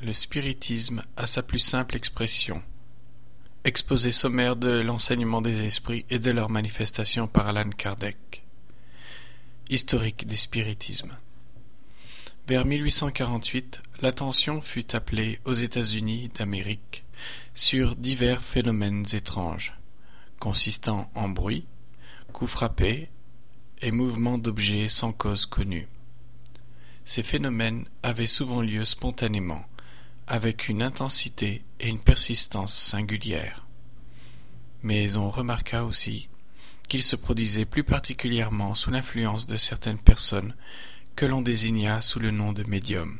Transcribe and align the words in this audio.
Le 0.00 0.12
spiritisme 0.12 1.02
à 1.16 1.26
sa 1.26 1.42
plus 1.42 1.58
simple 1.58 1.96
expression. 1.96 2.62
Exposé 3.64 4.12
sommaire 4.12 4.54
de 4.54 4.78
l'enseignement 4.78 5.42
des 5.42 5.64
esprits 5.64 6.06
et 6.08 6.20
de 6.20 6.30
leurs 6.30 6.50
manifestations 6.50 7.26
par 7.26 7.48
Alan 7.48 7.70
Kardec. 7.70 8.44
Historique 9.68 10.24
du 10.24 10.36
spiritisme. 10.36 11.18
Vers 12.46 12.64
1848, 12.64 13.82
l'attention 14.00 14.60
fut 14.60 14.94
appelée 14.94 15.40
aux 15.44 15.54
États-Unis 15.54 16.30
d'Amérique 16.32 17.04
sur 17.52 17.96
divers 17.96 18.44
phénomènes 18.44 19.04
étranges, 19.12 19.74
consistant 20.38 21.10
en 21.16 21.28
bruit, 21.28 21.66
coups 22.32 22.52
frappés 22.52 23.10
et 23.82 23.90
mouvements 23.90 24.38
d'objets 24.38 24.88
sans 24.88 25.10
cause 25.10 25.44
connue. 25.44 25.88
Ces 27.04 27.24
phénomènes 27.24 27.88
avaient 28.04 28.28
souvent 28.28 28.62
lieu 28.62 28.84
spontanément, 28.84 29.64
avec 30.28 30.68
une 30.68 30.82
intensité 30.82 31.64
et 31.80 31.88
une 31.88 32.00
persistance 32.00 32.74
singulières. 32.74 33.66
Mais 34.82 35.16
on 35.16 35.30
remarqua 35.30 35.84
aussi 35.84 36.28
qu'ils 36.88 37.02
se 37.02 37.16
produisaient 37.16 37.64
plus 37.64 37.84
particulièrement 37.84 38.74
sous 38.74 38.90
l'influence 38.90 39.46
de 39.46 39.56
certaines 39.56 39.98
personnes 39.98 40.54
que 41.16 41.26
l'on 41.26 41.42
désigna 41.42 42.00
sous 42.00 42.20
le 42.20 42.30
nom 42.30 42.52
de 42.52 42.62
médium, 42.64 43.18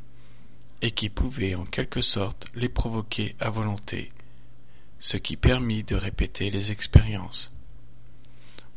et 0.82 0.92
qui 0.92 1.08
pouvaient 1.08 1.54
en 1.54 1.64
quelque 1.64 2.00
sorte 2.00 2.46
les 2.54 2.68
provoquer 2.68 3.34
à 3.40 3.50
volonté, 3.50 4.12
ce 5.00 5.16
qui 5.16 5.36
permit 5.36 5.82
de 5.82 5.96
répéter 5.96 6.50
les 6.50 6.70
expériences. 6.72 7.52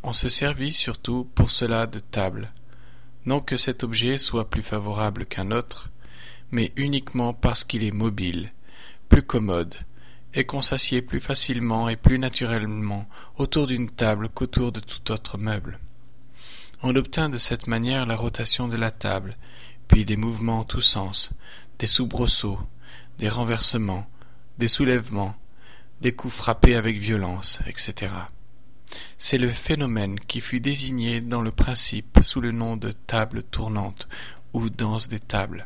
On 0.03 0.13
se 0.13 0.29
servit 0.29 0.73
surtout 0.73 1.29
pour 1.35 1.51
cela 1.51 1.85
de 1.85 1.99
table, 1.99 2.51
non 3.25 3.39
que 3.39 3.57
cet 3.57 3.83
objet 3.83 4.17
soit 4.17 4.49
plus 4.49 4.63
favorable 4.63 5.27
qu'un 5.27 5.51
autre, 5.51 5.90
mais 6.51 6.71
uniquement 6.75 7.33
parce 7.33 7.63
qu'il 7.63 7.83
est 7.83 7.91
mobile, 7.91 8.53
plus 9.09 9.23
commode, 9.23 9.75
et 10.33 10.45
qu'on 10.45 10.61
s'assied 10.61 11.01
plus 11.01 11.19
facilement 11.19 11.89
et 11.89 11.95
plus 11.95 12.19
naturellement 12.19 13.07
autour 13.37 13.67
d'une 13.67 13.89
table 13.89 14.29
qu'autour 14.29 14.71
de 14.71 14.79
tout 14.79 15.11
autre 15.11 15.37
meuble. 15.37 15.79
On 16.83 16.95
obtint 16.95 17.29
de 17.29 17.37
cette 17.37 17.67
manière 17.67 18.05
la 18.05 18.15
rotation 18.15 18.67
de 18.67 18.77
la 18.77 18.91
table, 18.91 19.37
puis 19.87 20.05
des 20.05 20.15
mouvements 20.15 20.59
en 20.59 20.63
tous 20.63 20.81
sens, 20.81 21.31
des 21.79 21.87
soubresauts, 21.87 22.59
des 23.17 23.29
renversements, 23.29 24.07
des 24.57 24.67
soulèvements, 24.67 25.35
des 26.01 26.13
coups 26.13 26.33
frappés 26.33 26.75
avec 26.75 26.97
violence, 26.97 27.59
etc. 27.67 28.11
C'est 29.17 29.37
le 29.37 29.49
phénomène 29.49 30.19
qui 30.19 30.41
fut 30.41 30.59
désigné 30.59 31.21
dans 31.21 31.41
le 31.41 31.51
principe 31.51 32.19
sous 32.21 32.41
le 32.41 32.51
nom 32.51 32.77
de 32.77 32.91
table 32.91 33.43
tournante 33.43 34.07
ou 34.53 34.69
danse 34.69 35.07
des 35.07 35.19
tables. 35.19 35.65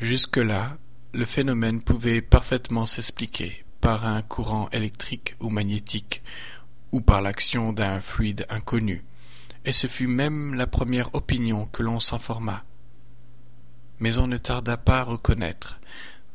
Jusque-là, 0.00 0.78
le 1.12 1.24
phénomène 1.24 1.82
pouvait 1.82 2.22
parfaitement 2.22 2.86
s'expliquer 2.86 3.64
par 3.80 4.06
un 4.06 4.22
courant 4.22 4.70
électrique 4.70 5.34
ou 5.40 5.50
magnétique, 5.50 6.22
ou 6.92 7.00
par 7.00 7.20
l'action 7.20 7.72
d'un 7.72 7.98
fluide 7.98 8.46
inconnu, 8.48 9.04
et 9.64 9.72
ce 9.72 9.88
fut 9.88 10.06
même 10.06 10.54
la 10.54 10.68
première 10.68 11.12
opinion 11.16 11.66
que 11.66 11.82
l'on 11.82 11.98
s'informa. 11.98 12.64
Mais 13.98 14.18
on 14.18 14.28
ne 14.28 14.36
tarda 14.36 14.76
pas 14.76 15.00
à 15.00 15.02
reconnaître, 15.04 15.80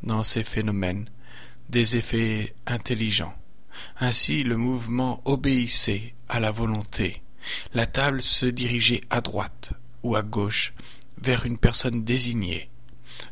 dans 0.04 0.24
ces 0.24 0.44
phénomènes, 0.44 1.08
des 1.70 1.96
effets 1.96 2.54
intelligents. 2.68 3.34
Ainsi 3.98 4.44
le 4.44 4.58
mouvement 4.58 5.22
obéissait 5.24 6.16
à 6.28 6.42
la 6.42 6.52
volonté. 6.52 7.22
La 7.74 7.88
table 7.88 8.22
se 8.22 8.46
dirigeait 8.46 9.04
à 9.10 9.22
droite 9.22 9.72
ou 10.04 10.18
à 10.18 10.22
gauche 10.22 10.74
vers 11.22 11.46
une 11.46 11.58
personne 11.58 12.04
désignée, 12.04 12.70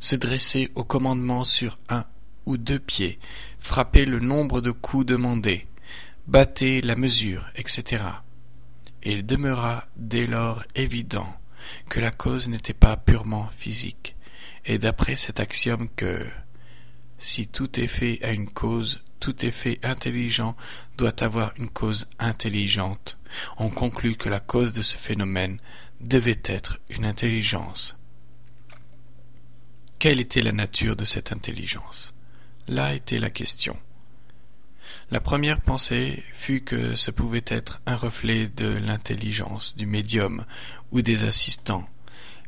se 0.01 0.15
dresser 0.15 0.71
au 0.75 0.83
commandement 0.83 1.45
sur 1.45 1.79
un 1.87 2.05
ou 2.45 2.57
deux 2.57 2.79
pieds, 2.79 3.19
frapper 3.59 4.03
le 4.03 4.19
nombre 4.19 4.59
de 4.59 4.71
coups 4.71 5.05
demandés, 5.05 5.67
battait 6.27 6.81
la 6.81 6.95
mesure, 6.95 7.47
etc. 7.55 8.03
Il 9.03 9.25
demeura 9.25 9.85
dès 9.95 10.27
lors 10.27 10.63
évident 10.75 11.33
que 11.87 11.99
la 11.99 12.11
cause 12.11 12.49
n'était 12.49 12.73
pas 12.73 12.97
purement 12.97 13.47
physique, 13.55 14.15
et 14.65 14.79
d'après 14.79 15.15
cet 15.15 15.39
axiome 15.39 15.87
que 15.95 16.25
si 17.19 17.47
tout 17.47 17.79
effet 17.79 18.19
a 18.23 18.31
une 18.31 18.49
cause, 18.49 19.01
tout 19.19 19.45
effet 19.45 19.79
intelligent 19.83 20.55
doit 20.97 21.23
avoir 21.23 21.53
une 21.57 21.69
cause 21.69 22.09
intelligente, 22.17 23.19
on 23.57 23.69
conclut 23.69 24.15
que 24.15 24.29
la 24.29 24.39
cause 24.39 24.73
de 24.73 24.81
ce 24.81 24.97
phénomène 24.97 25.59
devait 25.99 26.41
être 26.45 26.79
une 26.89 27.05
intelligence. 27.05 28.00
Quelle 30.01 30.19
était 30.19 30.41
la 30.41 30.51
nature 30.51 30.95
de 30.95 31.05
cette 31.05 31.31
intelligence? 31.31 32.11
Là 32.67 32.95
était 32.95 33.19
la 33.19 33.29
question. 33.29 33.77
La 35.11 35.19
première 35.19 35.61
pensée 35.61 36.23
fut 36.33 36.61
que 36.61 36.95
ce 36.95 37.11
pouvait 37.11 37.45
être 37.45 37.81
un 37.85 37.95
reflet 37.95 38.47
de 38.47 38.65
l'intelligence 38.65 39.77
du 39.77 39.85
médium 39.85 40.43
ou 40.91 41.03
des 41.03 41.23
assistants, 41.23 41.87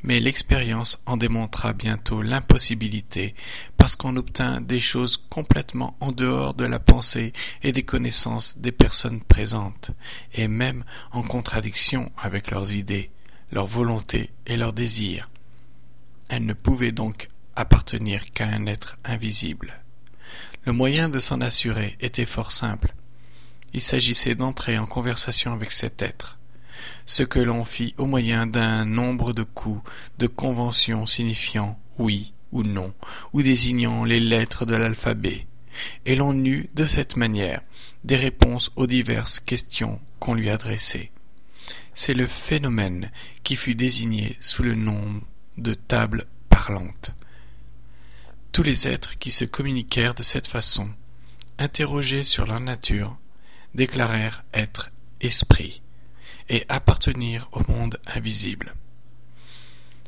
mais 0.01 0.19
l'expérience 0.19 0.99
en 1.05 1.15
démontra 1.15 1.73
bientôt 1.73 2.23
l'impossibilité 2.23 3.35
parce 3.77 3.95
qu'on 3.95 4.15
obtint 4.15 4.59
des 4.59 4.79
choses 4.79 5.17
complètement 5.17 5.95
en 5.99 6.11
dehors 6.11 6.55
de 6.55 6.65
la 6.65 6.79
pensée 6.79 7.33
et 7.61 7.71
des 7.71 7.83
connaissances 7.83 8.57
des 8.57 8.71
personnes 8.71 9.21
présentes, 9.21 9.91
et 10.33 10.47
même 10.47 10.83
en 11.11 11.21
contradiction 11.21 12.11
avec 12.17 12.49
leurs 12.49 12.73
idées, 12.73 13.11
leurs 13.51 13.67
volontés 13.67 14.31
et 14.47 14.57
leurs 14.57 14.73
désirs. 14.73 15.29
Elles 16.29 16.47
ne 16.47 16.53
pouvaient 16.53 16.91
donc 16.91 17.29
appartenir 17.55 18.31
qu'à 18.31 18.47
un 18.47 18.65
être 18.65 18.97
invisible. 19.03 19.79
Le 20.65 20.73
moyen 20.73 21.09
de 21.09 21.19
s'en 21.19 21.41
assurer 21.41 21.97
était 21.99 22.25
fort 22.25 22.51
simple. 22.51 22.93
Il 23.73 23.81
s'agissait 23.81 24.35
d'entrer 24.35 24.77
en 24.77 24.85
conversation 24.85 25.53
avec 25.53 25.71
cet 25.71 26.01
être, 26.01 26.39
ce 27.05 27.23
que 27.23 27.39
l'on 27.39 27.63
fit 27.65 27.95
au 27.97 28.05
moyen 28.05 28.47
d'un 28.47 28.85
nombre 28.85 29.33
de 29.33 29.43
coups 29.43 29.81
de 30.19 30.27
convention 30.27 31.05
signifiant 31.05 31.79
oui 31.97 32.33
ou 32.51 32.63
non, 32.63 32.93
ou 33.33 33.41
désignant 33.41 34.05
les 34.05 34.19
lettres 34.19 34.65
de 34.65 34.75
l'alphabet, 34.75 35.47
et 36.05 36.15
l'on 36.15 36.33
eut 36.45 36.69
de 36.75 36.85
cette 36.85 37.17
manière 37.17 37.61
des 38.03 38.15
réponses 38.15 38.71
aux 38.75 38.87
diverses 38.87 39.39
questions 39.39 39.99
qu'on 40.19 40.35
lui 40.35 40.49
adressait. 40.49 41.11
C'est 41.93 42.13
le 42.13 42.27
phénomène 42.27 43.11
qui 43.43 43.55
fut 43.55 43.75
désigné 43.75 44.37
sous 44.39 44.63
le 44.63 44.75
nom 44.75 45.21
de 45.57 45.73
table 45.73 46.25
parlante. 46.49 47.13
Tous 48.53 48.61
les 48.61 48.87
êtres 48.87 49.17
qui 49.17 49.31
se 49.31 49.45
communiquèrent 49.45 50.13
de 50.13 50.21
cette 50.21 50.45
façon, 50.45 50.87
interrogés 51.57 52.23
sur 52.23 52.45
leur 52.45 52.59
nature, 52.59 53.17
déclarèrent 53.73 54.43
être 54.53 54.91
esprits 55.21 55.81
et 56.49 56.63
appartenir 56.69 57.49
au 57.51 57.61
monde 57.71 57.99
invisible. 58.05 58.75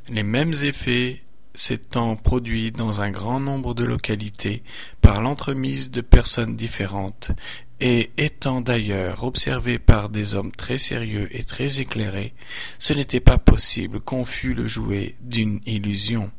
Les 0.09 0.21
mêmes 0.21 0.53
effets 0.61 1.23
s'étant 1.55 2.15
produits 2.15 2.71
dans 2.71 3.01
un 3.01 3.09
grand 3.09 3.39
nombre 3.39 3.73
de 3.73 3.83
localités 3.83 4.61
par 5.01 5.21
l'entremise 5.21 5.89
de 5.89 6.01
personnes 6.01 6.55
différentes 6.55 7.31
et 7.79 8.11
étant 8.17 8.61
d'ailleurs 8.61 9.23
observés 9.23 9.79
par 9.79 10.09
des 10.09 10.35
hommes 10.35 10.51
très 10.51 10.77
sérieux 10.77 11.29
et 11.31 11.43
très 11.43 11.79
éclairés, 11.79 12.35
ce 12.77 12.93
n'était 12.93 13.19
pas 13.21 13.39
possible 13.39 14.01
qu'on 14.01 14.23
fût 14.23 14.53
le 14.53 14.67
jouet 14.67 15.15
d'une 15.21 15.61
illusion. 15.65 16.29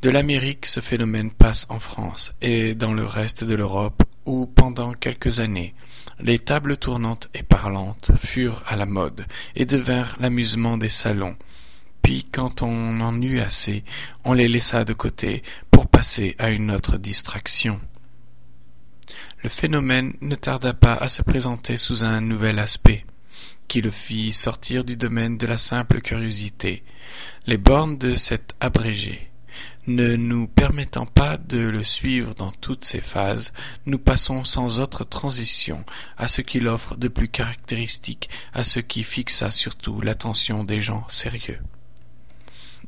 De 0.00 0.10
l'Amérique 0.10 0.66
ce 0.66 0.78
phénomène 0.78 1.32
passe 1.32 1.66
en 1.70 1.80
France 1.80 2.32
et 2.40 2.76
dans 2.76 2.92
le 2.92 3.04
reste 3.04 3.42
de 3.42 3.56
l'Europe 3.56 4.04
où 4.26 4.46
pendant 4.46 4.92
quelques 4.92 5.40
années 5.40 5.74
les 6.20 6.38
tables 6.38 6.76
tournantes 6.76 7.28
et 7.34 7.42
parlantes 7.42 8.12
furent 8.16 8.62
à 8.68 8.76
la 8.76 8.86
mode 8.86 9.26
et 9.56 9.66
devinrent 9.66 10.16
l'amusement 10.20 10.78
des 10.78 10.88
salons. 10.88 11.36
Puis 12.00 12.28
quand 12.30 12.62
on 12.62 13.00
en 13.00 13.20
eut 13.20 13.40
assez, 13.40 13.82
on 14.24 14.34
les 14.34 14.46
laissa 14.46 14.84
de 14.84 14.92
côté 14.92 15.42
pour 15.72 15.88
passer 15.88 16.36
à 16.38 16.50
une 16.50 16.70
autre 16.70 16.96
distraction. 16.96 17.80
Le 19.42 19.48
phénomène 19.48 20.14
ne 20.20 20.36
tarda 20.36 20.74
pas 20.74 20.94
à 20.94 21.08
se 21.08 21.22
présenter 21.22 21.76
sous 21.76 22.04
un 22.04 22.20
nouvel 22.20 22.60
aspect, 22.60 23.04
qui 23.66 23.80
le 23.80 23.90
fit 23.90 24.30
sortir 24.30 24.84
du 24.84 24.96
domaine 24.96 25.38
de 25.38 25.46
la 25.48 25.58
simple 25.58 26.00
curiosité. 26.00 26.84
Les 27.46 27.58
bornes 27.58 27.98
de 27.98 28.14
cet 28.14 28.54
abrégé 28.60 29.27
ne 29.88 30.16
nous 30.16 30.46
permettant 30.46 31.06
pas 31.06 31.38
de 31.38 31.58
le 31.58 31.82
suivre 31.82 32.34
dans 32.34 32.50
toutes 32.50 32.84
ses 32.84 33.00
phases, 33.00 33.54
nous 33.86 33.98
passons 33.98 34.44
sans 34.44 34.78
autre 34.80 35.02
transition 35.04 35.82
à 36.18 36.28
ce 36.28 36.42
qu'il 36.42 36.68
offre 36.68 36.96
de 36.96 37.08
plus 37.08 37.28
caractéristique, 37.28 38.28
à 38.52 38.64
ce 38.64 38.80
qui 38.80 39.02
fixa 39.02 39.50
surtout 39.50 40.00
l'attention 40.02 40.62
des 40.62 40.80
gens 40.80 41.08
sérieux. 41.08 41.58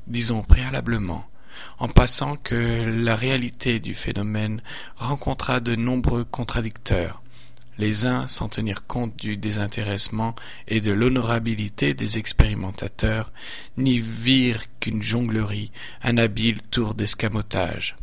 Disons 0.06 0.42
préalablement, 0.42 1.24
en 1.78 1.88
passant 1.88 2.36
que 2.36 2.84
la 3.02 3.16
réalité 3.16 3.80
du 3.80 3.94
phénomène 3.94 4.62
rencontra 4.96 5.60
de 5.60 5.76
nombreux 5.76 6.24
contradicteurs, 6.24 7.19
les 7.80 8.06
uns 8.06 8.28
sans 8.28 8.48
tenir 8.48 8.86
compte 8.86 9.16
du 9.16 9.36
désintéressement 9.36 10.34
et 10.68 10.80
de 10.80 10.92
l'honorabilité 10.92 11.94
des 11.94 12.18
expérimentateurs, 12.18 13.32
n'y 13.76 13.98
virent 13.98 14.66
qu'une 14.78 15.02
jonglerie, 15.02 15.72
un 16.02 16.18
habile 16.18 16.60
tour 16.60 16.94
d'escamotage 16.94 17.96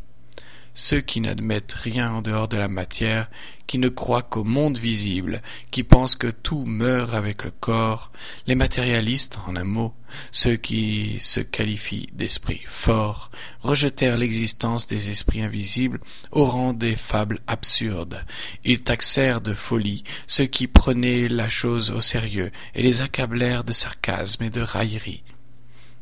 ceux 0.78 1.02
qui 1.02 1.22
n'admettent 1.22 1.74
rien 1.74 2.12
en 2.12 2.22
dehors 2.22 2.48
de 2.48 2.56
la 2.56 2.68
matière, 2.68 3.32
qui 3.66 3.80
ne 3.80 3.90
croient 3.90 4.22
qu'au 4.22 4.44
monde 4.44 4.78
visible, 4.78 5.42
qui 5.72 5.82
pensent 5.82 6.16
que 6.16 6.30
tout 6.30 6.66
meurt 6.66 7.16
avec 7.16 7.44
le 7.44 7.50
corps, 7.50 8.12
les 8.46 8.54
matérialistes, 8.54 9.40
en 9.48 9.56
un 9.56 9.64
mot, 9.64 9.96
ceux 10.32 10.56
qui 10.56 11.18
se 11.20 11.40
qualifient 11.40 12.10
d'esprits 12.14 12.62
forts, 12.68 13.32
rejetèrent 13.62 14.20
l'existence 14.20 14.86
des 14.86 15.10
esprits 15.10 15.42
invisibles 15.42 16.00
au 16.32 16.46
rang 16.46 16.74
des 16.74 16.96
fables 16.96 17.40
absurdes. 17.48 18.24
Ils 18.64 18.84
taxèrent 18.84 19.42
de 19.42 19.56
folie 19.56 20.04
ceux 20.28 20.46
qui 20.46 20.68
prenaient 20.68 21.28
la 21.28 21.50
chose 21.50 21.90
au 21.90 22.02
sérieux 22.02 22.52
et 22.76 22.84
les 22.84 23.02
accablèrent 23.02 23.64
de 23.64 23.74
sarcasme 23.74 24.44
et 24.44 24.52
de 24.52 24.62
raillerie. 24.62 25.24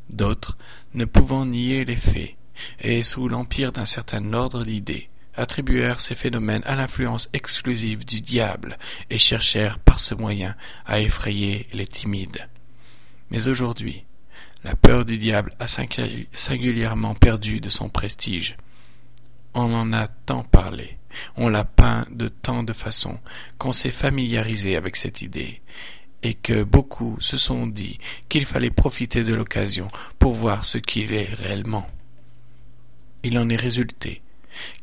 D'autres, 0.10 0.57
ne 0.94 1.06
pouvant 1.06 1.45
nier 1.45 1.86
les 1.86 1.95
faits, 1.95 2.36
et 2.80 3.04
sous 3.04 3.28
l'empire 3.28 3.72
d'un 3.72 3.86
certain 3.86 4.34
ordre 4.34 4.63
d'idées, 4.63 5.10
attribuèrent 5.36 6.02
ces 6.02 6.16
phénomènes 6.16 6.63
à 6.66 6.75
l'influence 6.75 7.30
exclusive 7.34 8.06
du 8.06 8.22
diable 8.22 8.78
et 9.10 9.18
cherchèrent 9.18 9.80
par 9.80 10.00
ce 10.00 10.16
moyen 10.16 10.56
à 10.86 11.02
effrayer 11.02 11.68
les 11.74 11.88
timides. 11.88 12.48
Mais 13.31 13.48
aujourd'hui, 13.48 14.06
la 14.63 14.75
peur 14.75 15.06
du 15.06 15.18
diable 15.18 15.54
a 15.60 15.68
singulièrement 15.68 17.16
perdu 17.16 17.60
de 17.60 17.69
son 17.69 17.90
prestige. 17.90 18.56
On 19.54 19.74
en 19.74 19.94
a 19.94 20.07
tant 20.07 20.44
parlé, 20.44 20.98
on 21.36 21.50
l'a 21.50 21.63
peint 21.63 22.06
de 22.12 22.28
tant 22.28 22.63
de 22.63 22.74
façons, 22.74 23.19
qu'on 23.57 23.72
s'est 23.72 23.92
familiarisé 23.92 24.75
avec 24.75 24.96
cette 24.96 25.22
idée, 25.22 25.62
et 26.24 26.34
que 26.34 26.63
beaucoup 26.63 27.18
se 27.19 27.38
sont 27.38 27.68
dit 27.68 28.00
qu'il 28.30 28.46
fallait 28.46 28.72
profiter 28.72 29.24
de 29.24 29.34
l'occasion 29.34 29.90
pour 30.18 30.34
voir 30.34 30.66
ce 30.66 30.78
qu'il 30.78 31.13
est 31.13 31.34
réellement 31.34 31.88
il 33.25 33.39
en 33.39 33.50
est 33.50 33.56
résulté 33.56 34.22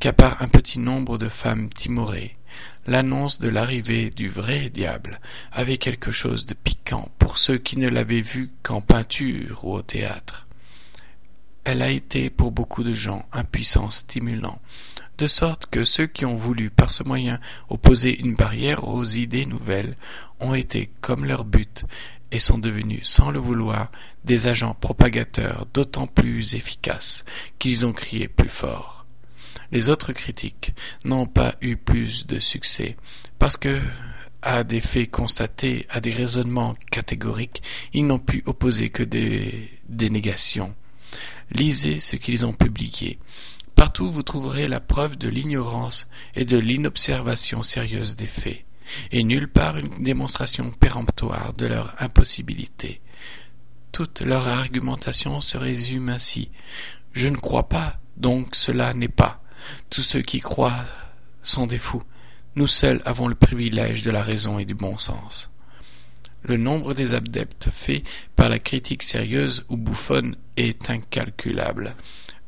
qu'à 0.00 0.12
part 0.12 0.42
un 0.42 0.48
petit 0.48 0.80
nombre 0.80 1.16
de 1.16 1.28
femmes 1.28 1.68
timorées, 1.68 2.36
l'annonce 2.88 3.38
de 3.38 3.48
l'arrivée 3.48 4.10
du 4.10 4.28
vrai 4.28 4.68
diable 4.68 5.20
avait 5.52 5.78
quelque 5.78 6.10
chose 6.10 6.44
de 6.46 6.54
piquant 6.54 7.08
pour 7.20 7.38
ceux 7.38 7.56
qui 7.56 7.78
ne 7.78 7.88
l'avaient 7.88 8.20
vu 8.20 8.50
qu'en 8.64 8.80
peinture 8.80 9.64
ou 9.64 9.74
au 9.74 9.82
théâtre. 9.82 10.48
Elle 11.62 11.82
a 11.82 11.90
été 11.90 12.30
pour 12.30 12.50
beaucoup 12.50 12.82
de 12.82 12.92
gens 12.92 13.24
un 13.32 13.44
puissant 13.44 13.90
stimulant, 13.90 14.60
de 15.22 15.28
sorte 15.28 15.66
que 15.66 15.84
ceux 15.84 16.08
qui 16.08 16.24
ont 16.24 16.34
voulu 16.34 16.68
par 16.68 16.90
ce 16.90 17.04
moyen 17.04 17.38
opposer 17.68 18.18
une 18.18 18.34
barrière 18.34 18.88
aux 18.88 19.04
idées 19.04 19.46
nouvelles 19.46 19.96
ont 20.40 20.52
été 20.52 20.90
comme 21.00 21.24
leur 21.24 21.44
but 21.44 21.84
et 22.32 22.40
sont 22.40 22.58
devenus, 22.58 23.08
sans 23.08 23.30
le 23.30 23.38
vouloir, 23.38 23.92
des 24.24 24.48
agents 24.48 24.74
propagateurs 24.74 25.66
d'autant 25.72 26.08
plus 26.08 26.56
efficaces 26.56 27.24
qu'ils 27.60 27.86
ont 27.86 27.92
crié 27.92 28.26
plus 28.26 28.48
fort. 28.48 29.06
Les 29.70 29.90
autres 29.90 30.12
critiques 30.12 30.72
n'ont 31.04 31.26
pas 31.26 31.54
eu 31.60 31.76
plus 31.76 32.26
de 32.26 32.40
succès, 32.40 32.96
parce 33.38 33.56
que, 33.56 33.80
à 34.42 34.64
des 34.64 34.80
faits 34.80 35.12
constatés, 35.12 35.86
à 35.88 36.00
des 36.00 36.12
raisonnements 36.12 36.74
catégoriques, 36.90 37.62
ils 37.92 38.04
n'ont 38.04 38.18
pu 38.18 38.42
opposer 38.46 38.90
que 38.90 39.04
des 39.04 39.70
dénégations. 39.88 40.74
Lisez 41.52 42.00
ce 42.00 42.16
qu'ils 42.16 42.44
ont 42.44 42.54
publié. 42.54 43.20
Partout 43.74 44.10
vous 44.10 44.22
trouverez 44.22 44.68
la 44.68 44.80
preuve 44.80 45.16
de 45.16 45.28
l'ignorance 45.28 46.08
et 46.34 46.44
de 46.44 46.58
l'inobservation 46.58 47.62
sérieuse 47.62 48.16
des 48.16 48.26
faits 48.26 48.64
et 49.10 49.22
nulle 49.22 49.48
part 49.48 49.78
une 49.78 50.02
démonstration 50.02 50.70
péremptoire 50.70 51.52
de 51.54 51.66
leur 51.66 51.94
impossibilité. 52.00 53.00
Toute 53.90 54.20
leur 54.20 54.46
argumentation 54.46 55.40
se 55.40 55.56
résume 55.56 56.08
ainsi. 56.08 56.50
Je 57.12 57.28
ne 57.28 57.36
crois 57.36 57.68
pas, 57.68 57.98
donc 58.16 58.54
cela 58.54 58.94
n'est 58.94 59.08
pas. 59.08 59.42
Tous 59.90 60.02
ceux 60.02 60.22
qui 60.22 60.40
croient 60.40 60.84
sont 61.42 61.66
des 61.66 61.78
fous. 61.78 62.02
Nous 62.54 62.66
seuls 62.66 63.02
avons 63.04 63.28
le 63.28 63.34
privilège 63.34 64.02
de 64.02 64.10
la 64.10 64.22
raison 64.22 64.58
et 64.58 64.64
du 64.64 64.74
bon 64.74 64.98
sens. 64.98 65.50
Le 66.42 66.56
nombre 66.56 66.92
des 66.94 67.14
adeptes 67.14 67.68
fait 67.72 68.02
par 68.34 68.48
la 68.48 68.58
critique 68.58 69.02
sérieuse 69.02 69.64
ou 69.68 69.76
bouffonne 69.76 70.36
est 70.56 70.90
incalculable, 70.90 71.94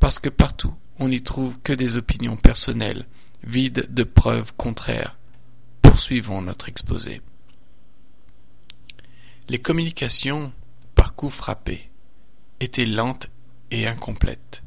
parce 0.00 0.18
que 0.18 0.28
partout 0.28 0.74
on 0.98 1.08
n'y 1.08 1.22
trouve 1.22 1.58
que 1.60 1.72
des 1.72 1.96
opinions 1.96 2.36
personnelles, 2.36 3.06
vides 3.42 3.92
de 3.92 4.04
preuves 4.04 4.52
contraires, 4.56 5.16
Poursuivons 5.94 6.42
notre 6.42 6.68
exposé. 6.68 7.20
Les 9.48 9.60
communications, 9.60 10.52
par 10.96 11.14
coup 11.14 11.30
frappé, 11.30 11.88
étaient 12.58 12.84
lentes 12.84 13.28
et 13.70 13.86
incomplètes. 13.86 14.64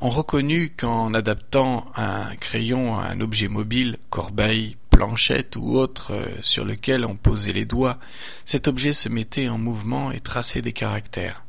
On 0.00 0.08
reconnut 0.08 0.72
qu'en 0.74 1.12
adaptant 1.12 1.92
un 1.94 2.36
crayon 2.36 2.96
à 2.96 3.08
un 3.08 3.20
objet 3.20 3.48
mobile, 3.48 3.98
corbeille, 4.08 4.78
planchette 4.88 5.56
ou 5.56 5.76
autre 5.76 6.12
euh, 6.12 6.26
sur 6.40 6.64
lequel 6.64 7.04
on 7.04 7.16
posait 7.16 7.52
les 7.52 7.64
doigts, 7.64 7.98
cet 8.44 8.68
objet 8.68 8.94
se 8.94 9.08
mettait 9.08 9.48
en 9.48 9.58
mouvement 9.58 10.10
et 10.12 10.20
traçait 10.20 10.62
des 10.62 10.72
caractères. 10.72 11.44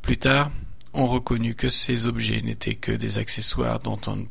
Plus 0.00 0.16
tard, 0.16 0.52
on 0.96 1.06
reconnut 1.06 1.54
que 1.54 1.68
ces 1.68 2.06
objets 2.06 2.42
n'étaient 2.42 2.74
que 2.74 2.92
des 2.92 3.18
accessoires 3.18 3.78
dont 3.78 4.00
on, 4.06 4.26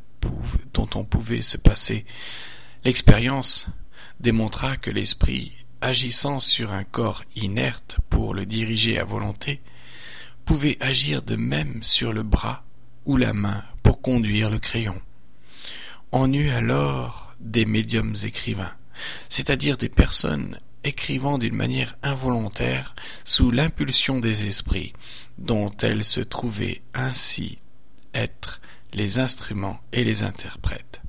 dont 0.74 0.88
on 0.94 1.04
pouvait 1.04 1.42
se 1.42 1.56
passer 1.56 2.04
L'expérience 2.86 3.66
démontra 4.20 4.76
que 4.76 4.92
l'esprit, 4.92 5.50
agissant 5.80 6.38
sur 6.38 6.70
un 6.70 6.84
corps 6.84 7.24
inerte 7.34 7.98
pour 8.10 8.32
le 8.32 8.46
diriger 8.46 8.96
à 8.96 9.04
volonté, 9.04 9.60
pouvait 10.44 10.76
agir 10.78 11.22
de 11.22 11.34
même 11.34 11.82
sur 11.82 12.12
le 12.12 12.22
bras 12.22 12.62
ou 13.04 13.16
la 13.16 13.32
main 13.32 13.64
pour 13.82 14.00
conduire 14.02 14.50
le 14.50 14.60
crayon. 14.60 15.02
On 16.12 16.32
eut 16.32 16.50
alors 16.50 17.34
des 17.40 17.66
médiums 17.66 18.14
écrivains, 18.22 18.72
c'est-à-dire 19.28 19.76
des 19.76 19.88
personnes 19.88 20.56
écrivant 20.86 21.38
d'une 21.38 21.54
manière 21.54 21.96
involontaire 22.02 22.94
sous 23.24 23.50
l'impulsion 23.50 24.20
des 24.20 24.46
esprits, 24.46 24.92
dont 25.38 25.70
elles 25.82 26.04
se 26.04 26.20
trouvaient 26.20 26.82
ainsi 26.94 27.58
être 28.14 28.60
les 28.92 29.18
instruments 29.18 29.80
et 29.92 30.04
les 30.04 30.22
interprètes. 30.22 31.00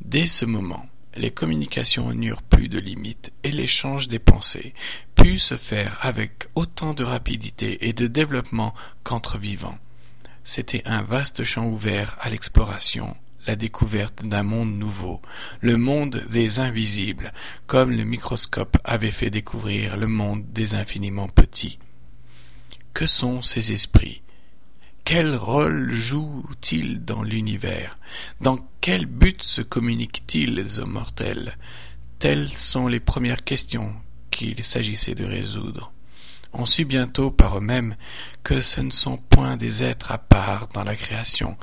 Dès 0.00 0.26
ce 0.26 0.44
moment, 0.44 0.86
les 1.16 1.30
communications 1.30 2.12
n'eurent 2.12 2.42
plus 2.42 2.68
de 2.68 2.78
limites 2.78 3.32
et 3.42 3.50
l'échange 3.50 4.08
des 4.08 4.18
pensées 4.18 4.74
put 5.14 5.38
se 5.38 5.56
faire 5.56 5.98
avec 6.02 6.48
autant 6.54 6.94
de 6.94 7.04
rapidité 7.04 7.88
et 7.88 7.92
de 7.92 8.06
développement 8.06 8.74
qu'entre 9.02 9.38
vivants. 9.38 9.78
C'était 10.44 10.82
un 10.84 11.02
vaste 11.02 11.42
champ 11.42 11.66
ouvert 11.66 12.16
à 12.20 12.30
l'exploration, 12.30 13.16
la 13.46 13.56
découverte 13.56 14.24
d'un 14.24 14.42
monde 14.42 14.76
nouveau, 14.76 15.20
le 15.60 15.76
monde 15.76 16.22
des 16.30 16.60
invisibles, 16.60 17.32
comme 17.66 17.90
le 17.90 18.04
microscope 18.04 18.76
avait 18.84 19.10
fait 19.10 19.30
découvrir 19.30 19.96
le 19.96 20.06
monde 20.06 20.44
des 20.52 20.74
infiniment 20.74 21.28
petits. 21.28 21.78
Que 22.92 23.06
sont 23.06 23.42
ces 23.42 23.72
esprits? 23.72 24.22
Quel 25.04 25.36
rôle 25.36 25.92
jouent-ils 25.92 27.04
dans 27.04 27.22
l'univers? 27.22 27.98
Dans 28.40 28.58
quel 28.80 29.06
but 29.06 29.42
se 29.42 29.62
communiquent-ils 29.62 30.80
aux 30.80 30.86
mortels? 30.86 31.56
Telles 32.18 32.50
sont 32.56 32.88
les 32.88 32.98
premières 32.98 33.44
questions 33.44 33.94
qu'il 34.30 34.64
s'agissait 34.64 35.14
de 35.14 35.24
résoudre. 35.24 35.92
On 36.52 36.66
sut 36.66 36.86
bientôt 36.86 37.30
par 37.30 37.58
eux-mêmes 37.58 37.96
que 38.42 38.60
ce 38.60 38.80
ne 38.80 38.90
sont 38.90 39.18
point 39.18 39.56
des 39.56 39.84
êtres 39.84 40.10
à 40.10 40.18
part 40.18 40.68
dans 40.68 40.84
la 40.84 40.96
création, 40.96 41.56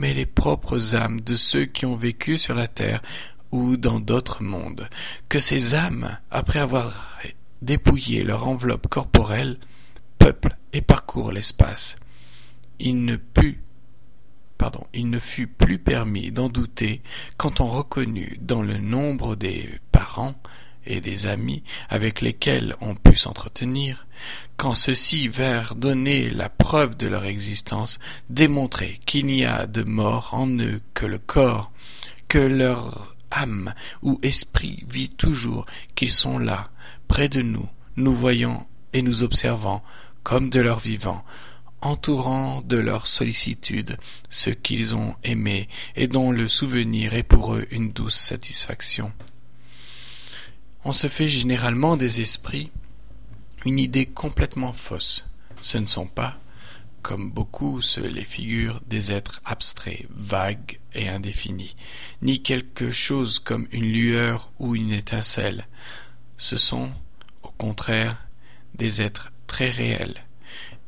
mais 0.00 0.14
les 0.14 0.24
propres 0.24 0.96
âmes 0.96 1.20
de 1.20 1.34
ceux 1.34 1.66
qui 1.66 1.84
ont 1.84 1.94
vécu 1.94 2.38
sur 2.38 2.54
la 2.54 2.68
terre 2.68 3.02
ou 3.52 3.76
dans 3.76 4.00
d'autres 4.00 4.42
mondes, 4.42 4.88
que 5.28 5.40
ces 5.40 5.74
âmes, 5.74 6.16
après 6.30 6.58
avoir 6.58 7.18
dépouillé 7.60 8.24
leur 8.24 8.48
enveloppe 8.48 8.88
corporelle, 8.88 9.58
peuplent 10.18 10.56
et 10.72 10.80
parcourent 10.80 11.32
l'espace. 11.32 11.96
Il 12.78 13.04
ne 13.04 13.16
il 14.92 15.08
ne 15.08 15.18
fut 15.18 15.46
plus 15.46 15.78
permis 15.78 16.32
d'en 16.32 16.48
douter 16.48 17.02
quand 17.36 17.60
on 17.60 17.68
reconnut 17.68 18.38
dans 18.40 18.62
le 18.62 18.78
nombre 18.78 19.36
des 19.36 19.68
parents 19.92 20.34
et 20.86 21.00
des 21.00 21.26
amis 21.26 21.62
avec 21.88 22.20
lesquels 22.20 22.76
on 22.80 22.94
put 22.94 23.16
s'entretenir, 23.16 24.06
quand 24.56 24.74
ceux-ci 24.74 25.28
vinrent 25.28 25.74
donner 25.74 26.30
la 26.30 26.48
preuve 26.48 26.96
de 26.96 27.06
leur 27.06 27.24
existence, 27.24 27.98
démontrer 28.28 29.00
qu'il 29.06 29.26
n'y 29.26 29.44
a 29.44 29.66
de 29.66 29.82
mort 29.82 30.30
en 30.32 30.48
eux 30.58 30.80
que 30.94 31.06
le 31.06 31.18
corps, 31.18 31.70
que 32.28 32.38
leur 32.38 33.16
âme 33.30 33.74
ou 34.02 34.18
esprit 34.22 34.84
vit 34.88 35.08
toujours, 35.08 35.66
qu'ils 35.94 36.12
sont 36.12 36.38
là, 36.38 36.70
près 37.08 37.28
de 37.28 37.42
nous, 37.42 37.68
nous 37.96 38.14
voyant 38.14 38.66
et 38.92 39.02
nous 39.02 39.22
observant, 39.22 39.82
comme 40.22 40.50
de 40.50 40.60
leur 40.60 40.78
vivant, 40.78 41.24
entourant 41.80 42.60
de 42.62 42.76
leur 42.76 43.06
sollicitude 43.06 43.96
ceux 44.28 44.52
qu'ils 44.52 44.94
ont 44.94 45.14
aimés 45.24 45.68
et 45.96 46.08
dont 46.08 46.30
le 46.30 46.48
souvenir 46.48 47.14
est 47.14 47.22
pour 47.22 47.54
eux 47.54 47.66
une 47.70 47.92
douce 47.92 48.16
satisfaction. 48.16 49.12
On 50.82 50.92
se 50.94 51.08
fait 51.08 51.28
généralement 51.28 51.98
des 51.98 52.22
esprits 52.22 52.70
une 53.66 53.78
idée 53.78 54.06
complètement 54.06 54.72
fausse. 54.72 55.26
Ce 55.60 55.76
ne 55.76 55.84
sont 55.86 56.06
pas, 56.06 56.38
comme 57.02 57.30
beaucoup 57.30 57.82
se 57.82 58.00
les 58.00 58.24
figurent, 58.24 58.80
des 58.86 59.12
êtres 59.12 59.42
abstraits, 59.44 60.06
vagues 60.08 60.80
et 60.94 61.08
indéfinis, 61.08 61.76
ni 62.22 62.42
quelque 62.42 62.92
chose 62.92 63.38
comme 63.38 63.68
une 63.72 63.92
lueur 63.92 64.50
ou 64.58 64.74
une 64.74 64.92
étincelle. 64.92 65.66
Ce 66.38 66.56
sont, 66.56 66.90
au 67.42 67.50
contraire, 67.50 68.26
des 68.74 69.02
êtres 69.02 69.32
très 69.46 69.68
réels, 69.68 70.24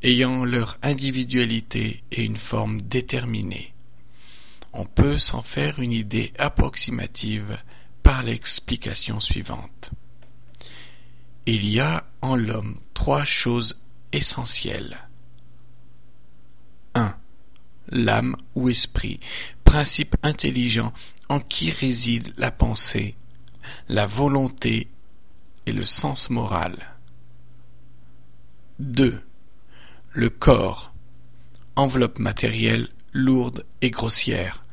ayant 0.03 0.47
leur 0.47 0.79
individualité 0.83 2.03
et 2.11 2.25
une 2.25 2.39
forme 2.39 2.81
déterminée. 2.81 3.75
On 4.73 4.87
peut 4.87 5.19
s'en 5.19 5.43
faire 5.43 5.81
une 5.81 5.93
idée 5.93 6.33
approximative 6.39 7.59
l'explication 8.21 9.21
suivante. 9.21 9.92
Il 11.47 11.66
y 11.66 11.81
a 11.81 12.04
en 12.21 12.37
l'homme 12.37 12.78
trois 12.92 13.25
choses 13.25 13.81
essentielles. 14.12 15.09
1. 16.95 17.16
L'âme 17.88 18.37
ou 18.54 18.69
esprit, 18.69 19.21
principe 19.64 20.16
intelligent 20.23 20.92
en 21.28 21.40
qui 21.40 21.71
réside 21.71 22.35
la 22.37 22.50
pensée, 22.50 23.16
la 23.88 24.07
volonté 24.07 24.88
et 25.66 25.73
le 25.73 25.85
sens 25.85 26.28
moral. 26.28 26.76
2. 28.78 29.21
Le 30.12 30.31
corps, 30.31 30.92
enveloppe 31.76 32.19
matérielle 32.19 32.88
lourde 33.12 33.64
et 33.81 33.90
grossière, 33.90 34.64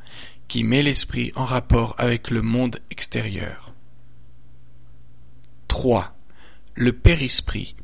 qui 0.50 0.64
met 0.64 0.82
l'esprit 0.82 1.30
en 1.36 1.44
rapport 1.44 1.94
avec 1.96 2.28
le 2.28 2.42
monde 2.42 2.80
extérieur. 2.90 3.72
3. 5.68 6.12
Le 6.74 6.92
périsprit, 6.92 7.76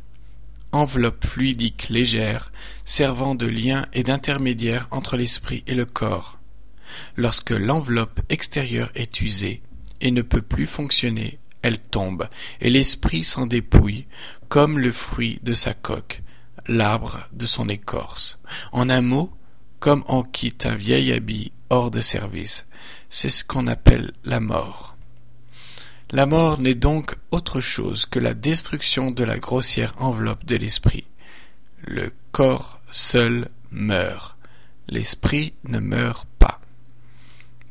enveloppe 0.72 1.24
fluidique 1.24 1.88
légère 1.90 2.50
servant 2.84 3.36
de 3.36 3.46
lien 3.46 3.86
et 3.92 4.02
d'intermédiaire 4.02 4.88
entre 4.90 5.16
l'esprit 5.16 5.62
et 5.68 5.76
le 5.76 5.84
corps. 5.84 6.40
Lorsque 7.14 7.52
l'enveloppe 7.52 8.20
extérieure 8.30 8.90
est 8.96 9.20
usée 9.20 9.62
et 10.00 10.10
ne 10.10 10.22
peut 10.22 10.42
plus 10.42 10.66
fonctionner, 10.66 11.38
elle 11.62 11.80
tombe, 11.80 12.28
et 12.60 12.68
l'esprit 12.68 13.22
s'en 13.22 13.46
dépouille, 13.46 14.06
comme 14.48 14.80
le 14.80 14.90
fruit 14.90 15.38
de 15.44 15.52
sa 15.52 15.72
coque, 15.72 16.20
l'arbre 16.66 17.28
de 17.32 17.46
son 17.46 17.68
écorce. 17.68 18.40
En 18.72 18.90
un 18.90 19.02
mot, 19.02 19.35
comme 19.80 20.04
on 20.08 20.22
quitte 20.22 20.66
un 20.66 20.76
vieil 20.76 21.12
habit 21.12 21.52
hors 21.70 21.90
de 21.90 22.00
service. 22.00 22.66
C'est 23.08 23.28
ce 23.28 23.44
qu'on 23.44 23.66
appelle 23.66 24.12
la 24.24 24.40
mort. 24.40 24.96
La 26.10 26.26
mort 26.26 26.60
n'est 26.60 26.74
donc 26.74 27.16
autre 27.30 27.60
chose 27.60 28.06
que 28.06 28.20
la 28.20 28.34
destruction 28.34 29.10
de 29.10 29.24
la 29.24 29.38
grossière 29.38 29.94
enveloppe 29.98 30.44
de 30.44 30.56
l'esprit. 30.56 31.04
Le 31.84 32.12
corps 32.32 32.80
seul 32.90 33.48
meurt. 33.70 34.36
L'esprit 34.88 35.54
ne 35.64 35.80
meurt 35.80 36.28
pas. 36.38 36.60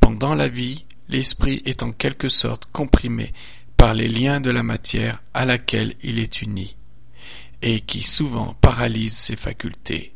Pendant 0.02 0.36
la 0.36 0.50
vie, 0.50 0.86
l'esprit 1.08 1.62
est 1.66 1.84
en 1.84 1.92
quelque 1.92 2.28
sorte 2.28 2.68
comprimé 2.72 3.34
par 3.78 3.94
les 3.94 4.08
liens 4.08 4.42
de 4.42 4.52
la 4.52 4.64
matière 4.64 5.22
à 5.34 5.46
laquelle 5.46 5.96
il 6.04 6.20
est 6.20 6.42
uni, 6.42 6.76
et 7.62 7.82
qui 7.82 8.02
souvent 8.02 8.56
paralyse 8.62 9.16
ses 9.16 9.36
facultés. 9.36 10.15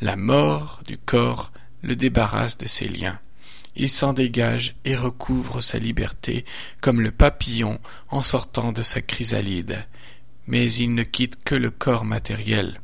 La 0.00 0.16
mort 0.16 0.82
du 0.86 0.98
corps 0.98 1.52
le 1.82 1.96
débarrasse 1.96 2.58
de 2.58 2.66
ses 2.66 2.88
liens. 2.88 3.18
Il 3.76 3.90
s'en 3.90 4.12
dégage 4.12 4.74
et 4.84 4.96
recouvre 4.96 5.60
sa 5.60 5.78
liberté 5.78 6.44
comme 6.80 7.00
le 7.00 7.10
papillon 7.10 7.80
en 8.08 8.22
sortant 8.22 8.72
de 8.72 8.82
sa 8.82 9.00
chrysalide. 9.00 9.86
Mais 10.46 10.72
il 10.72 10.94
ne 10.94 11.02
quitte 11.02 11.42
que 11.42 11.54
le 11.54 11.70
corps 11.70 12.04
matériel. 12.04 12.80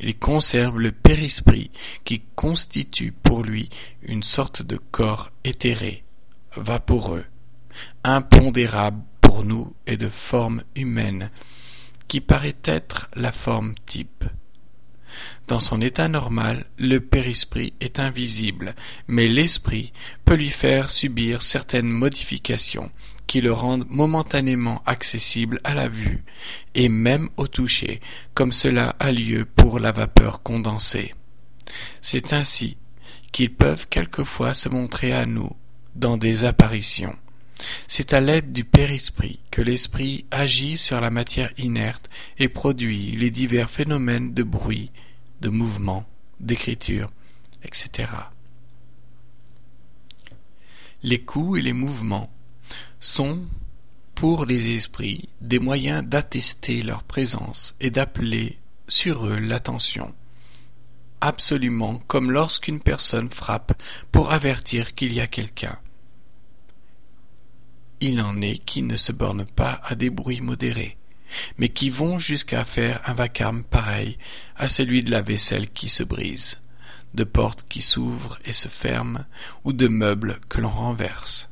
Il 0.00 0.16
conserve 0.16 0.78
le 0.78 0.92
périsprit 0.92 1.70
qui 2.04 2.22
constitue 2.36 3.12
pour 3.12 3.42
lui 3.42 3.68
une 4.02 4.22
sorte 4.22 4.62
de 4.62 4.76
corps 4.76 5.32
éthéré, 5.42 6.04
vaporeux, 6.56 7.24
impondérable 8.04 9.02
pour 9.20 9.44
nous 9.44 9.74
et 9.86 9.96
de 9.96 10.08
forme 10.08 10.62
humaine, 10.76 11.30
qui 12.06 12.20
paraît 12.20 12.56
être 12.64 13.10
la 13.14 13.32
forme 13.32 13.74
type. 13.86 14.17
Dans 15.48 15.60
son 15.60 15.80
état 15.80 16.08
normal, 16.08 16.66
le 16.76 17.00
périsprit 17.00 17.72
est 17.80 18.00
invisible, 18.00 18.74
mais 19.06 19.28
l'esprit 19.28 19.94
peut 20.26 20.34
lui 20.34 20.50
faire 20.50 20.90
subir 20.90 21.40
certaines 21.40 21.88
modifications 21.88 22.90
qui 23.26 23.40
le 23.40 23.50
rendent 23.50 23.86
momentanément 23.88 24.82
accessible 24.84 25.58
à 25.64 25.74
la 25.74 25.88
vue 25.88 26.22
et 26.74 26.90
même 26.90 27.30
au 27.38 27.46
toucher, 27.46 28.02
comme 28.34 28.52
cela 28.52 28.90
a 28.98 29.10
lieu 29.10 29.46
pour 29.46 29.78
la 29.78 29.90
vapeur 29.90 30.42
condensée. 30.42 31.14
C'est 32.02 32.34
ainsi 32.34 32.76
qu'ils 33.32 33.54
peuvent 33.54 33.88
quelquefois 33.88 34.52
se 34.52 34.68
montrer 34.68 35.14
à 35.14 35.24
nous 35.24 35.56
dans 35.94 36.18
des 36.18 36.44
apparitions. 36.44 37.16
C'est 37.86 38.12
à 38.12 38.20
l'aide 38.20 38.52
du 38.52 38.64
périsprit 38.64 39.40
que 39.50 39.62
l'esprit 39.62 40.26
agit 40.30 40.76
sur 40.76 41.00
la 41.00 41.10
matière 41.10 41.52
inerte 41.56 42.10
et 42.38 42.48
produit 42.48 43.16
les 43.16 43.30
divers 43.30 43.70
phénomènes 43.70 44.34
de 44.34 44.42
bruit, 44.42 44.90
de 45.40 45.48
mouvement, 45.48 46.06
d'écriture, 46.40 47.10
etc. 47.62 48.10
Les 51.02 51.20
coups 51.20 51.60
et 51.60 51.62
les 51.62 51.72
mouvements 51.72 52.30
sont, 53.00 53.46
pour 54.14 54.46
les 54.46 54.74
esprits, 54.74 55.28
des 55.40 55.60
moyens 55.60 56.04
d'attester 56.04 56.82
leur 56.82 57.04
présence 57.04 57.76
et 57.80 57.90
d'appeler 57.90 58.58
sur 58.88 59.26
eux 59.26 59.38
l'attention, 59.38 60.12
absolument 61.20 62.02
comme 62.06 62.32
lorsqu'une 62.32 62.80
personne 62.80 63.30
frappe 63.30 63.80
pour 64.10 64.32
avertir 64.32 64.94
qu'il 64.94 65.12
y 65.12 65.20
a 65.20 65.26
quelqu'un. 65.26 65.78
Il 68.00 68.20
en 68.20 68.40
est 68.40 68.58
qui 68.58 68.82
ne 68.82 68.96
se 68.96 69.12
bornent 69.12 69.46
pas 69.46 69.80
à 69.84 69.94
des 69.94 70.10
bruits 70.10 70.40
modérés, 70.40 70.97
mais 71.58 71.68
qui 71.68 71.90
vont 71.90 72.18
jusqu'à 72.18 72.64
faire 72.64 73.00
un 73.06 73.14
vacarme 73.14 73.64
pareil 73.64 74.18
à 74.56 74.68
celui 74.68 75.02
de 75.02 75.10
la 75.10 75.22
vaisselle 75.22 75.70
qui 75.70 75.88
se 75.88 76.02
brise, 76.02 76.60
de 77.14 77.24
portes 77.24 77.66
qui 77.68 77.82
s'ouvrent 77.82 78.38
et 78.44 78.52
se 78.52 78.68
ferment, 78.68 79.24
ou 79.64 79.72
de 79.72 79.88
meubles 79.88 80.40
que 80.48 80.60
l'on 80.60 80.70
renverse. 80.70 81.48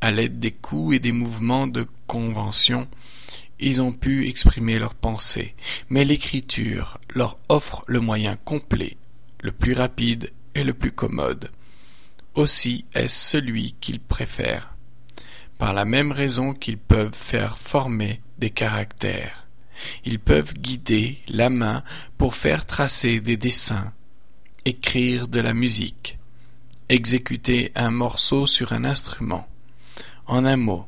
À 0.00 0.10
l'aide 0.10 0.40
des 0.40 0.50
coups 0.50 0.96
et 0.96 0.98
des 0.98 1.12
mouvements 1.12 1.66
de 1.66 1.86
convention, 2.06 2.88
ils 3.60 3.80
ont 3.80 3.92
pu 3.92 4.28
exprimer 4.28 4.78
leurs 4.78 4.96
pensées, 4.96 5.54
mais 5.88 6.04
l'écriture 6.04 6.98
leur 7.14 7.38
offre 7.48 7.84
le 7.86 8.00
moyen 8.00 8.36
complet, 8.36 8.96
le 9.40 9.52
plus 9.52 9.74
rapide 9.74 10.32
et 10.54 10.64
le 10.64 10.74
plus 10.74 10.90
commode. 10.90 11.50
Aussi 12.34 12.84
est-ce 12.94 13.30
celui 13.30 13.74
qu'ils 13.80 14.00
préfèrent 14.00 14.71
par 15.62 15.74
la 15.74 15.84
même 15.84 16.10
raison 16.10 16.54
qu'ils 16.54 16.76
peuvent 16.76 17.14
faire 17.14 17.56
former 17.56 18.20
des 18.36 18.50
caractères. 18.50 19.46
Ils 20.04 20.18
peuvent 20.18 20.54
guider 20.54 21.20
la 21.28 21.50
main 21.50 21.84
pour 22.18 22.34
faire 22.34 22.66
tracer 22.66 23.20
des 23.20 23.36
dessins, 23.36 23.92
écrire 24.64 25.28
de 25.28 25.38
la 25.38 25.54
musique, 25.54 26.18
exécuter 26.88 27.70
un 27.76 27.92
morceau 27.92 28.48
sur 28.48 28.72
un 28.72 28.84
instrument. 28.84 29.46
En 30.26 30.44
un 30.46 30.56
mot, 30.56 30.84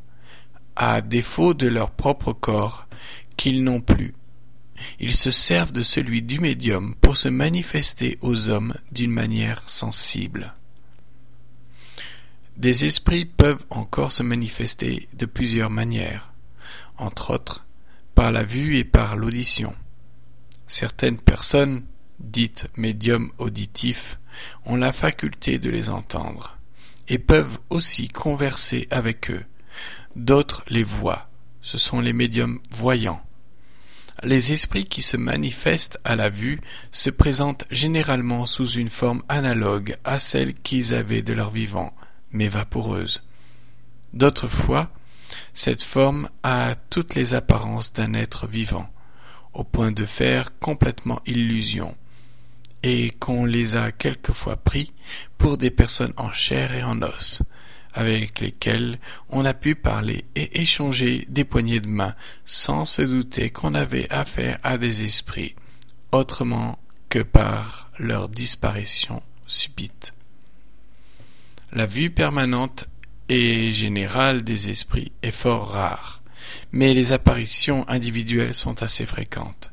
à 0.75 1.03
défaut 1.03 1.55
de 1.55 1.69
leur 1.69 1.93
propre 1.93 2.33
corps, 2.33 2.89
qu'ils 3.37 3.63
n'ont 3.63 3.81
plus, 3.81 4.13
ils 4.99 5.15
se 5.15 5.31
servent 5.31 5.71
de 5.71 5.85
celui 5.85 6.21
du 6.21 6.41
médium 6.41 6.97
pour 7.01 7.17
se 7.17 7.29
manifester 7.29 8.19
aux 8.23 8.51
hommes 8.51 8.75
d'une 8.91 9.13
manière 9.13 9.63
sensible. 9.69 10.53
Des 12.57 12.85
esprits 12.85 13.25
peuvent 13.25 13.65
encore 13.69 14.13
se 14.13 14.23
manifester 14.23 15.09
de 15.15 15.27
plusieurs 15.27 15.71
manières, 15.71 16.33
entre 16.99 17.33
autres 17.35 17.65
par 18.15 18.31
la 18.31 18.45
vue 18.45 18.77
et 18.77 18.85
par 18.85 19.17
l'audition. 19.17 19.75
Certaines 20.69 21.19
personnes, 21.19 21.85
dites 22.21 22.67
médiums 22.77 23.33
auditifs, 23.39 24.21
ont 24.65 24.77
la 24.77 24.93
faculté 24.93 25.59
de 25.59 25.69
les 25.69 25.91
entendre, 25.91 26.57
et 27.09 27.19
peuvent 27.19 27.59
aussi 27.71 28.09
converser 28.09 28.87
avec 28.91 29.31
eux. 29.31 29.45
D'autres 30.15 30.65
les 30.69 30.85
voient, 30.85 31.29
ce 31.61 31.77
sont 31.77 32.01
les 32.01 32.13
médiums 32.13 32.61
voyants. 32.71 33.21
Les 34.23 34.53
esprits 34.53 34.87
qui 34.87 35.03
se 35.03 35.17
manifestent 35.17 35.99
à 36.05 36.15
la 36.15 36.31
vue 36.31 36.61
se 36.93 37.11
présentent 37.11 37.67
généralement 37.73 38.47
sous 38.47 38.71
une 38.71 38.91
forme 38.91 39.25
analogue 39.29 39.97
à 40.05 40.21
celle 40.21 40.55
qu'ils 40.55 40.95
avaient 40.95 41.23
de 41.23 41.33
leur 41.33 41.51
vivant, 41.51 41.93
mais 42.35 42.49
vaporeuse. 42.49 43.23
D'autres 44.13 44.49
fois, 44.49 44.91
cette 45.55 45.83
forme 45.83 46.29
a 46.43 46.75
toutes 46.91 47.15
les 47.15 47.33
apparences 47.33 47.93
d'un 47.93 48.13
être 48.13 48.47
vivant, 48.47 48.91
au 49.55 49.65
point 49.65 49.93
de 49.93 50.05
faire 50.05 50.59
complètement 50.59 51.21
illusion, 51.27 51.97
et 52.83 53.11
qu'on 53.13 53.47
les 53.47 53.77
a 53.77 53.93
quelquefois 53.93 54.57
pris 54.57 54.93
pour 55.39 55.57
des 55.57 55.71
personnes 55.71 56.13
en 56.17 56.33
chair 56.33 56.75
et 56.75 56.83
en 56.83 57.01
os, 57.03 57.43
avec 57.95 58.41
lesquels 58.41 58.99
on 59.31 59.45
a 59.45 59.55
pu 59.55 59.75
parler 59.75 60.25
et 60.35 60.61
échanger 60.61 61.27
des 61.29 61.45
poignées 61.45 61.81
de 61.81 61.89
main 61.89 62.15
sans 62.45 62.85
se 62.85 63.03
douter 63.03 63.51
qu'on 63.51 63.75
avait 63.75 64.11
affaire 64.13 64.59
à 64.63 64.77
des 64.77 65.05
esprits, 65.05 65.55
autrement 66.13 66.79
que 67.09 67.21
par 67.21 67.91
leur 67.99 68.29
disparition 68.29 69.23
subite. 69.47 70.14
La 71.75 71.87
vue 71.87 72.11
permanente 72.11 72.87
et 73.29 73.73
générale 73.73 74.43
des 74.43 74.71
esprits 74.71 75.13
est 75.23 75.33
fort 75.33 75.71
rare, 75.71 76.23
mais 76.73 76.95
les 76.95 77.13
apparitions 77.13 77.85
individuelles 77.89 78.55
sont 78.55 78.83
assez 78.83 79.07
fréquentes, 79.07 79.73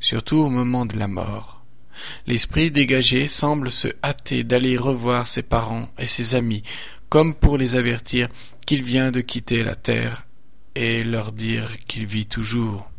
surtout 0.00 0.38
au 0.38 0.48
moment 0.48 0.86
de 0.86 0.98
la 0.98 1.06
mort 1.06 1.58
L'esprit 2.26 2.70
dégagé 2.70 3.26
semble 3.26 3.70
se 3.70 3.88
hâter 4.02 4.44
d'aller 4.44 4.76
revoir 4.76 5.26
ses 5.26 5.42
parents 5.42 5.88
et 5.98 6.06
ses 6.06 6.34
amis, 6.34 6.62
comme 7.08 7.34
pour 7.34 7.58
les 7.58 7.76
avertir 7.76 8.28
qu'il 8.66 8.82
vient 8.82 9.10
de 9.10 9.20
quitter 9.20 9.62
la 9.62 9.74
terre 9.74 10.26
et 10.74 11.04
leur 11.04 11.32
dire 11.32 11.76
qu'il 11.86 12.06
vit 12.06 12.26
toujours. 12.26 12.90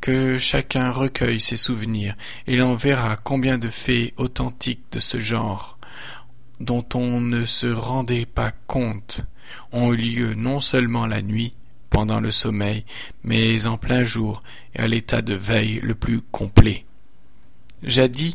Que 0.00 0.38
chacun 0.38 0.90
recueille 0.92 1.40
ses 1.40 1.56
souvenirs, 1.56 2.16
et 2.46 2.56
l'on 2.56 2.74
verra 2.74 3.16
combien 3.16 3.58
de 3.58 3.70
faits 3.70 4.12
authentiques 4.16 4.84
de 4.92 5.00
ce 5.00 5.18
genre, 5.18 5.75
dont 6.60 6.84
on 6.94 7.20
ne 7.20 7.44
se 7.44 7.66
rendait 7.66 8.26
pas 8.26 8.52
compte, 8.66 9.22
ont 9.72 9.92
eu 9.92 9.96
lieu 9.96 10.34
non 10.34 10.60
seulement 10.60 11.06
la 11.06 11.22
nuit, 11.22 11.54
pendant 11.90 12.20
le 12.20 12.30
sommeil, 12.30 12.84
mais 13.22 13.66
en 13.66 13.78
plein 13.78 14.04
jour 14.04 14.42
et 14.74 14.80
à 14.80 14.88
l'état 14.88 15.22
de 15.22 15.34
veille 15.34 15.80
le 15.82 15.94
plus 15.94 16.20
complet. 16.20 16.84
Jadis, 17.82 18.34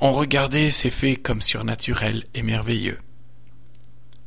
on 0.00 0.12
regardait 0.12 0.70
ces 0.70 0.90
faits 0.90 1.22
comme 1.22 1.42
surnaturels 1.42 2.24
et 2.34 2.42
merveilleux, 2.42 2.98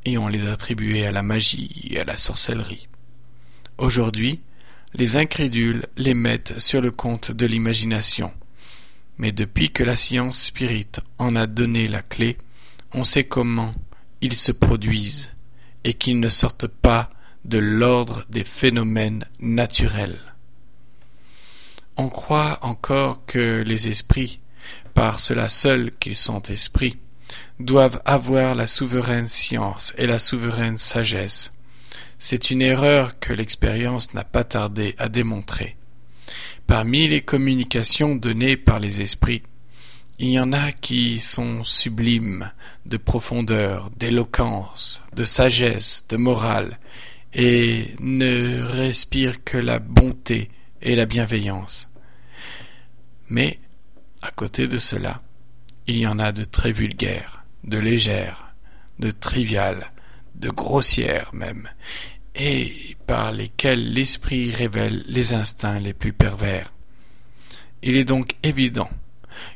et 0.05 0.17
on 0.17 0.27
les 0.27 0.47
attribuait 0.47 1.05
à 1.05 1.12
la 1.12 1.23
magie 1.23 1.89
et 1.89 2.00
à 2.00 2.03
la 2.05 2.17
sorcellerie. 2.17 2.88
Aujourd'hui, 3.77 4.39
les 4.93 5.17
incrédules 5.17 5.88
les 5.97 6.13
mettent 6.13 6.59
sur 6.59 6.81
le 6.81 6.91
compte 6.91 7.31
de 7.31 7.45
l'imagination. 7.45 8.31
Mais 9.17 9.31
depuis 9.31 9.71
que 9.71 9.83
la 9.83 9.95
science 9.95 10.39
spirite 10.39 11.00
en 11.17 11.35
a 11.35 11.47
donné 11.47 11.88
la 11.88 12.01
clé, 12.01 12.38
on 12.93 13.03
sait 13.03 13.23
comment 13.23 13.71
ils 14.21 14.35
se 14.35 14.51
produisent 14.51 15.31
et 15.83 15.93
qu'ils 15.93 16.19
ne 16.19 16.29
sortent 16.29 16.67
pas 16.67 17.09
de 17.45 17.57
l'ordre 17.57 18.25
des 18.29 18.43
phénomènes 18.43 19.25
naturels. 19.39 20.19
On 21.97 22.09
croit 22.09 22.59
encore 22.62 23.25
que 23.25 23.63
les 23.65 23.88
esprits, 23.88 24.39
par 24.93 25.19
cela 25.19 25.50
seul 25.50 25.91
qu'ils 26.00 26.15
sont 26.15 26.41
esprits, 26.43 26.97
doivent 27.59 28.01
avoir 28.05 28.55
la 28.55 28.67
souveraine 28.67 29.27
science 29.27 29.93
et 29.97 30.07
la 30.07 30.19
souveraine 30.19 30.77
sagesse. 30.77 31.53
C'est 32.17 32.51
une 32.51 32.62
erreur 32.62 33.19
que 33.19 33.33
l'expérience 33.33 34.13
n'a 34.13 34.23
pas 34.23 34.43
tardé 34.43 34.95
à 34.97 35.09
démontrer. 35.09 35.75
Parmi 36.67 37.07
les 37.07 37.21
communications 37.21 38.15
données 38.15 38.55
par 38.55 38.79
les 38.79 39.01
esprits, 39.01 39.43
il 40.20 40.29
y 40.29 40.39
en 40.39 40.53
a 40.53 40.72
qui 40.72 41.20
sont 41.20 41.63
sublimes, 41.63 42.51
de 42.86 42.98
profondeur, 42.98 43.89
d'éloquence, 43.98 45.01
de 45.15 45.25
sagesse, 45.25 46.05
de 46.10 46.17
morale, 46.17 46.79
et 47.34 47.96
ne 48.00 48.62
respirent 48.62 49.43
que 49.43 49.58
la 49.58 49.79
bonté 49.79 50.50
et 50.82 50.96
la 50.96 51.05
bienveillance. 51.05 51.89
Mais, 53.29 53.60
à 54.22 54.32
côté 54.32 54.67
de 54.67 54.77
cela, 54.77 55.22
il 55.88 55.98
y 55.98 56.08
en 56.08 56.20
a 56.20 56.32
de 56.32 56.43
très 56.43 56.72
vulgaires, 56.72 57.43
de 57.63 57.79
légères, 57.79 58.53
de 59.00 59.10
triviales, 59.10 59.91
de 60.36 60.50
grossières 60.50 61.32
même, 61.34 61.70
et 62.36 62.96
par 63.08 63.32
lesquelles 63.32 63.93
l'esprit 63.93 64.51
révèle 64.51 65.03
les 65.08 65.34
instincts 65.34 65.79
les 65.79 65.93
plus 65.93 66.13
pervers. 66.13 66.72
Il 67.82 67.96
est 67.96 68.05
donc 68.05 68.36
évident 68.43 68.89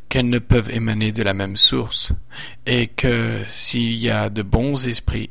qu'elles 0.10 0.30
ne 0.30 0.40
peuvent 0.40 0.70
émaner 0.72 1.12
de 1.12 1.24
la 1.24 1.34
même 1.34 1.58
source, 1.58 2.14
et 2.66 2.88
que 2.88 3.42
s'il 3.50 3.96
y 3.96 4.10
a 4.10 4.30
de 4.30 4.42
bons 4.42 4.88
esprits, 4.88 5.30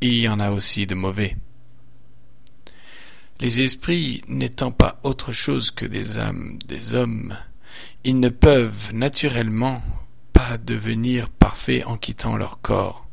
il 0.00 0.18
y 0.18 0.28
en 0.28 0.40
a 0.40 0.50
aussi 0.50 0.86
de 0.86 0.94
mauvais. 0.94 1.36
Les 3.40 3.60
esprits 3.60 4.22
n'étant 4.28 4.72
pas 4.72 4.98
autre 5.02 5.32
chose 5.32 5.70
que 5.70 5.84
des 5.84 6.18
âmes 6.18 6.58
des 6.66 6.94
hommes, 6.94 7.36
ils 8.04 8.18
ne 8.18 8.30
peuvent 8.30 8.94
naturellement 8.94 9.82
pas 10.32 10.56
devenir 10.58 11.28
parfaits 11.28 11.84
en 11.86 11.98
quittant 11.98 12.36
leur 12.36 12.60
corps. 12.60 13.06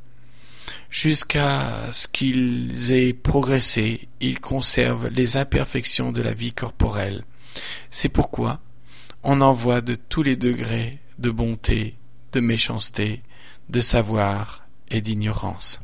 Jusqu'à 0.90 1.92
ce 1.92 2.08
qu'ils 2.08 2.94
aient 2.94 3.14
progressé, 3.14 4.08
ils 4.22 4.40
conservent 4.40 5.08
les 5.08 5.38
imperfections 5.38 6.12
de 6.12 6.22
la 6.22 6.34
vie 6.34 6.54
corporelle. 6.54 7.26
C'est 7.90 8.10
pourquoi 8.10 8.60
on 9.24 9.42
en 9.42 9.54
voit 9.54 9.82
de 9.82 9.96
tous 9.96 10.24
les 10.24 10.36
degrés 10.36 11.00
de 11.20 11.30
bonté, 11.30 11.96
de 12.34 12.40
méchanceté, 12.40 13.22
de 13.70 13.82
savoir 13.82 14.66
et 14.90 15.02
d'ignorance. 15.02 15.82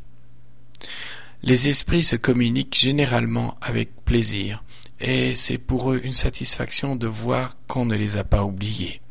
Les 1.41 1.69
esprits 1.69 2.03
se 2.03 2.15
communiquent 2.15 2.77
généralement 2.77 3.57
avec 3.61 4.03
plaisir, 4.03 4.63
et 4.99 5.35
c'est 5.35 5.57
pour 5.57 5.93
eux 5.93 6.01
une 6.03 6.13
satisfaction 6.13 6.95
de 6.95 7.07
voir 7.07 7.55
qu'on 7.67 7.85
ne 7.85 7.95
les 7.95 8.17
a 8.17 8.23
pas 8.23 8.43
oubliés. 8.43 9.01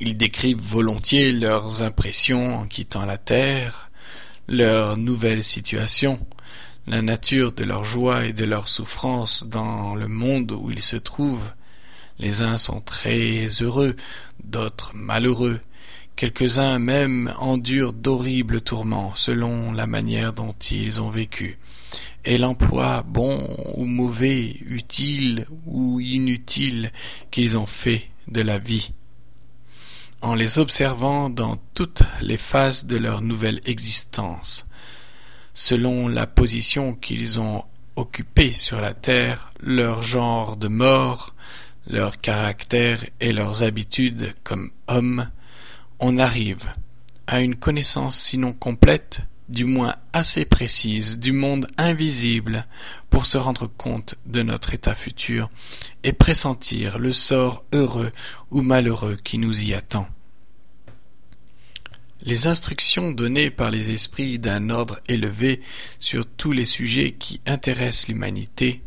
Ils 0.00 0.16
décrivent 0.16 0.60
volontiers 0.60 1.32
leurs 1.32 1.82
impressions 1.82 2.56
en 2.56 2.66
quittant 2.66 3.06
la 3.06 3.18
terre, 3.18 3.90
leur 4.46 4.96
nouvelle 4.96 5.42
situation, 5.42 6.24
la 6.86 7.02
nature 7.02 7.52
de 7.52 7.64
leur 7.64 7.84
joie 7.84 8.26
et 8.26 8.32
de 8.32 8.44
leur 8.44 8.68
souffrance 8.68 9.46
dans 9.46 9.94
le 9.94 10.08
monde 10.08 10.52
où 10.52 10.70
ils 10.70 10.82
se 10.82 10.96
trouvent. 10.96 11.52
Les 12.18 12.42
uns 12.42 12.56
sont 12.56 12.80
très 12.80 13.46
heureux, 13.60 13.96
d'autres 14.42 14.92
malheureux, 14.94 15.60
Quelques-uns 16.18 16.80
même 16.80 17.32
endurent 17.38 17.92
d'horribles 17.92 18.60
tourments 18.60 19.14
selon 19.14 19.70
la 19.70 19.86
manière 19.86 20.32
dont 20.32 20.52
ils 20.72 21.00
ont 21.00 21.10
vécu, 21.10 21.58
et 22.24 22.38
l'emploi 22.38 23.04
bon 23.06 23.56
ou 23.76 23.84
mauvais, 23.84 24.56
utile 24.66 25.46
ou 25.64 26.00
inutile 26.00 26.90
qu'ils 27.30 27.56
ont 27.56 27.66
fait 27.66 28.10
de 28.26 28.40
la 28.40 28.58
vie. 28.58 28.90
En 30.20 30.34
les 30.34 30.58
observant 30.58 31.30
dans 31.30 31.56
toutes 31.74 32.02
les 32.20 32.36
phases 32.36 32.84
de 32.86 32.96
leur 32.96 33.22
nouvelle 33.22 33.60
existence, 33.64 34.66
selon 35.54 36.08
la 36.08 36.26
position 36.26 36.96
qu'ils 36.96 37.38
ont 37.38 37.62
occupée 37.94 38.50
sur 38.50 38.80
la 38.80 38.92
terre, 38.92 39.52
leur 39.60 40.02
genre 40.02 40.56
de 40.56 40.66
mort, 40.66 41.32
leur 41.88 42.20
caractère 42.20 43.04
et 43.20 43.32
leurs 43.32 43.62
habitudes 43.62 44.34
comme 44.44 44.70
hommes, 44.86 45.28
on 45.98 46.18
arrive 46.18 46.70
à 47.26 47.40
une 47.40 47.56
connaissance 47.56 48.18
sinon 48.18 48.52
complète, 48.52 49.22
du 49.48 49.64
moins 49.64 49.96
assez 50.12 50.44
précise 50.44 51.18
du 51.18 51.32
monde 51.32 51.68
invisible 51.78 52.66
pour 53.08 53.24
se 53.24 53.38
rendre 53.38 53.66
compte 53.66 54.16
de 54.26 54.42
notre 54.42 54.74
état 54.74 54.94
futur 54.94 55.50
et 56.04 56.12
pressentir 56.12 56.98
le 56.98 57.12
sort 57.12 57.64
heureux 57.72 58.12
ou 58.50 58.60
malheureux 58.60 59.16
qui 59.24 59.38
nous 59.38 59.64
y 59.64 59.72
attend. 59.72 60.06
Les 62.22 62.46
instructions 62.46 63.12
données 63.12 63.50
par 63.50 63.70
les 63.70 63.92
esprits 63.92 64.38
d'un 64.38 64.70
ordre 64.70 65.00
élevé 65.08 65.62
sur 65.98 66.26
tous 66.26 66.52
les 66.52 66.64
sujets 66.64 67.12
qui 67.12 67.40
intéressent 67.46 68.08
l'humanité, 68.08 68.82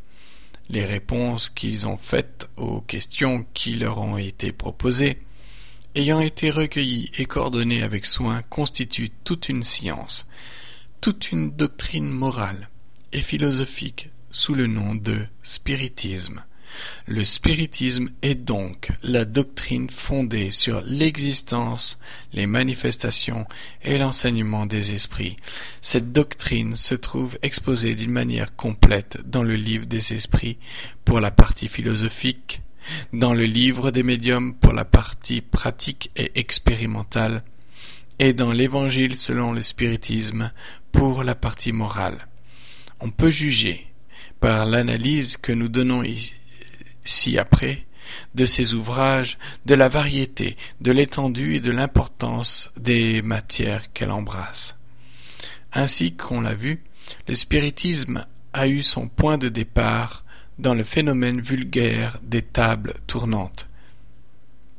les 0.71 0.85
réponses 0.85 1.49
qu'ils 1.49 1.85
ont 1.85 1.97
faites 1.97 2.49
aux 2.55 2.81
questions 2.81 3.45
qui 3.53 3.75
leur 3.75 3.97
ont 3.99 4.17
été 4.17 4.51
proposées, 4.51 5.17
ayant 5.95 6.21
été 6.21 6.49
recueillis 6.49 7.11
et 7.17 7.25
coordonnés 7.25 7.83
avec 7.83 8.05
soin, 8.05 8.41
constituent 8.43 9.11
toute 9.23 9.49
une 9.49 9.63
science, 9.63 10.27
toute 11.01 11.31
une 11.31 11.51
doctrine 11.51 12.09
morale 12.09 12.69
et 13.11 13.21
philosophique 13.21 14.09
sous 14.31 14.53
le 14.53 14.67
nom 14.67 14.95
de 14.95 15.19
spiritisme. 15.43 16.43
Le 17.05 17.23
spiritisme 17.23 18.09
est 18.21 18.35
donc 18.35 18.91
la 19.03 19.25
doctrine 19.25 19.89
fondée 19.89 20.51
sur 20.51 20.81
l'existence, 20.81 21.99
les 22.33 22.45
manifestations 22.45 23.45
et 23.83 23.97
l'enseignement 23.97 24.65
des 24.65 24.91
esprits. 24.91 25.37
Cette 25.81 26.11
doctrine 26.11 26.75
se 26.75 26.95
trouve 26.95 27.37
exposée 27.41 27.95
d'une 27.95 28.11
manière 28.11 28.55
complète 28.55 29.19
dans 29.25 29.43
le 29.43 29.55
livre 29.55 29.85
des 29.85 30.13
esprits 30.13 30.57
pour 31.05 31.19
la 31.19 31.31
partie 31.31 31.67
philosophique, 31.67 32.61
dans 33.13 33.33
le 33.33 33.45
livre 33.45 33.91
des 33.91 34.03
médiums 34.03 34.55
pour 34.55 34.73
la 34.73 34.85
partie 34.85 35.41
pratique 35.41 36.11
et 36.15 36.31
expérimentale, 36.35 37.43
et 38.19 38.33
dans 38.33 38.51
l'Évangile 38.51 39.15
selon 39.15 39.51
le 39.51 39.61
spiritisme 39.61 40.51
pour 40.91 41.23
la 41.23 41.35
partie 41.35 41.71
morale. 41.71 42.27
On 42.99 43.09
peut 43.09 43.31
juger, 43.31 43.87
par 44.39 44.65
l'analyse 44.65 45.37
que 45.37 45.51
nous 45.51 45.69
donnons 45.69 46.03
ici 46.03 46.35
après, 47.37 47.85
de 48.35 48.45
ces 48.45 48.73
ouvrages, 48.73 49.37
de 49.65 49.75
la 49.75 49.89
variété, 49.89 50.57
de 50.81 50.91
l'étendue 50.91 51.55
et 51.55 51.59
de 51.61 51.71
l'importance 51.71 52.71
des 52.77 53.21
matières 53.21 53.91
qu'elle 53.93 54.11
embrasse. 54.11 54.77
Ainsi 55.73 56.13
qu'on 56.15 56.41
l'a 56.41 56.53
vu, 56.53 56.83
le 57.27 57.35
spiritisme 57.35 58.25
a 58.53 58.67
eu 58.67 58.81
son 58.81 59.07
point 59.07 59.37
de 59.37 59.49
départ 59.49 60.25
dans 60.59 60.73
le 60.73 60.83
phénomène 60.83 61.41
vulgaire 61.41 62.19
des 62.23 62.41
tables 62.41 62.95
tournantes. 63.07 63.67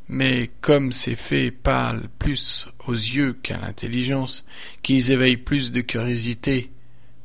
Mais 0.09 0.51
comme 0.61 0.93
ces 0.93 1.17
faits 1.17 1.63
parlent 1.63 2.09
plus 2.19 2.69
aux 2.87 2.93
yeux 2.93 3.33
qu'à 3.43 3.59
l'intelligence, 3.59 4.45
qu'ils 4.83 5.11
éveillent 5.11 5.39
plus 5.39 5.71
de 5.71 5.81
curiosité 5.81 6.71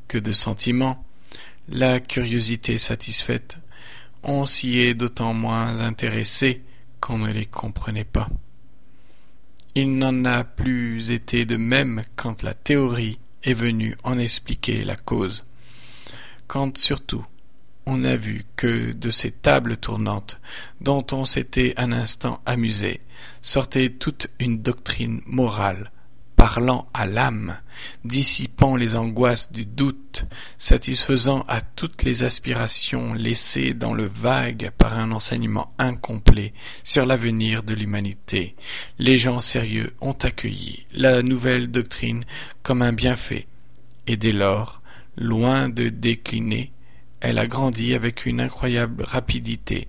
que 0.08 0.18
de 0.18 0.32
sentiment, 0.32 1.06
la 1.68 2.00
curiosité 2.00 2.78
satisfaite, 2.78 3.58
on 4.28 4.46
s'y 4.46 4.80
est 4.80 4.94
d'autant 4.94 5.34
moins 5.34 5.80
intéressé 5.80 6.62
qu'on 7.00 7.18
ne 7.18 7.32
les 7.32 7.46
comprenait 7.46 8.04
pas. 8.04 8.30
Il 9.74 9.98
n'en 9.98 10.26
a 10.26 10.44
plus 10.44 11.12
été 11.12 11.46
de 11.46 11.56
même 11.56 12.04
quand 12.16 12.44
la 12.44 12.54
théorie 12.54 13.20
est 13.44 13.54
venue 13.54 13.96
en 14.04 14.20
expliquer 14.20 14.84
la 14.84 14.96
cause. 14.96 15.46
Quand 16.48 16.78
surtout 16.78 17.26
on 17.86 18.04
a 18.04 18.18
vu 18.18 18.44
que 18.58 18.92
de 18.92 19.10
ces 19.12 19.32
tables 19.32 19.78
tournantes, 19.78 20.40
dont 20.82 21.06
on 21.14 21.24
s'était 21.24 21.74
un 21.78 21.94
instant 21.94 22.42
amusé, 22.46 23.00
sortait 23.42 23.90
toute 23.90 24.28
une 24.40 24.62
doctrine 24.62 25.22
morale, 25.26 25.92
parlant 26.38 26.88
à 26.94 27.08
l'âme, 27.08 27.58
dissipant 28.06 28.76
les 28.76 28.96
angoisses 28.96 29.52
du 29.52 29.66
doute, 29.66 30.26
satisfaisant 30.60 31.44
à 31.48 31.62
toutes 31.62 32.04
les 32.04 32.24
aspirations 32.24 33.14
laissées 33.16 33.74
dans 33.74 33.94
le 33.94 34.06
vague 34.06 34.72
par 34.78 34.98
un 34.98 35.12
enseignement 35.12 35.74
incomplet 35.80 36.54
sur 36.84 37.08
l'avenir 37.08 37.64
de 37.64 37.74
l'humanité. 37.74 38.56
Les 39.00 39.18
gens 39.18 39.42
sérieux 39.42 39.94
ont 40.00 40.16
accueilli 40.22 40.86
la 40.94 41.24
nouvelle 41.24 41.70
doctrine 41.70 42.24
comme 42.62 42.84
un 42.84 42.94
bienfait, 42.94 43.48
et 44.06 44.16
dès 44.16 44.32
lors, 44.32 44.84
loin 45.18 45.70
de 45.70 45.90
décliner, 45.90 46.72
elle 47.20 47.40
a 47.40 47.48
grandi 47.48 47.96
avec 47.96 48.28
une 48.28 48.40
incroyable 48.40 49.04
rapidité. 49.04 49.88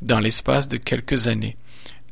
Dans 0.00 0.18
l'espace 0.18 0.68
de 0.68 0.78
quelques 0.78 1.28
années, 1.28 1.58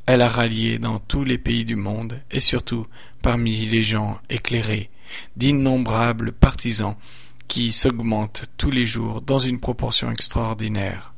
elle 0.07 0.23
a 0.23 0.29
rallié 0.29 0.79
dans 0.79 1.01
tous 1.01 1.25
les 1.25 1.39
pays 1.39 1.65
du 1.65 1.75
monde, 1.75 2.21
et 2.31 2.39
surtout 2.39 2.87
parmi 3.23 3.67
les 3.67 3.83
gens 3.83 4.19
éclairés, 4.31 4.91
d'innombrables 5.37 6.33
partisans 6.33 6.97
qui 7.49 7.73
s'augmentent 7.73 8.47
tous 8.57 8.71
les 8.71 8.87
jours 8.87 9.21
dans 9.23 9.39
une 9.39 9.61
proportion 9.61 10.11
extraordinaire, 10.11 11.15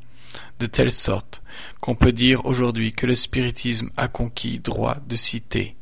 de 0.58 0.66
telle 0.66 0.92
sorte 0.92 1.42
qu'on 1.80 1.94
peut 1.94 2.12
dire 2.12 2.44
aujourd'hui 2.46 2.92
que 2.92 3.06
le 3.06 3.14
spiritisme 3.14 3.90
a 3.96 4.08
conquis 4.08 4.61
droit 4.61 4.98
de 5.08 5.16
cité. 5.16 5.76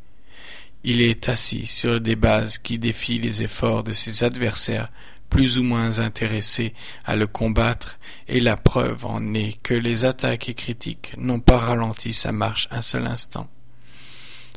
Il 0.84 1.00
est 1.00 1.28
assis 1.28 1.66
sur 1.66 2.00
des 2.00 2.16
bases 2.16 2.58
qui 2.58 2.78
défient 2.78 3.18
les 3.18 3.42
efforts 3.42 3.82
de 3.82 3.92
ses 3.92 4.22
adversaires 4.22 4.90
plus 5.28 5.58
ou 5.58 5.64
moins 5.64 5.98
intéressés 5.98 6.72
à 7.04 7.16
le 7.16 7.26
combattre, 7.26 7.98
et 8.28 8.38
la 8.38 8.56
preuve 8.56 9.04
en 9.04 9.34
est 9.34 9.58
que 9.62 9.74
les 9.74 10.04
attaques 10.04 10.48
et 10.48 10.54
critiques 10.54 11.12
n'ont 11.16 11.40
pas 11.40 11.58
ralenti 11.58 12.12
sa 12.12 12.30
marche 12.30 12.68
un 12.70 12.82
seul 12.82 13.06
instant. 13.06 13.48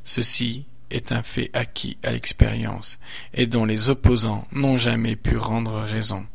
Ceci 0.03 0.65
est 0.89 1.11
un 1.11 1.23
fait 1.23 1.49
acquis 1.53 1.97
à 2.03 2.11
l'expérience, 2.11 2.99
et 3.33 3.47
dont 3.47 3.65
les 3.65 3.89
opposants 3.89 4.47
n'ont 4.51 4.77
jamais 4.77 5.15
pu 5.15 5.37
rendre 5.37 5.79
raison. 5.79 6.25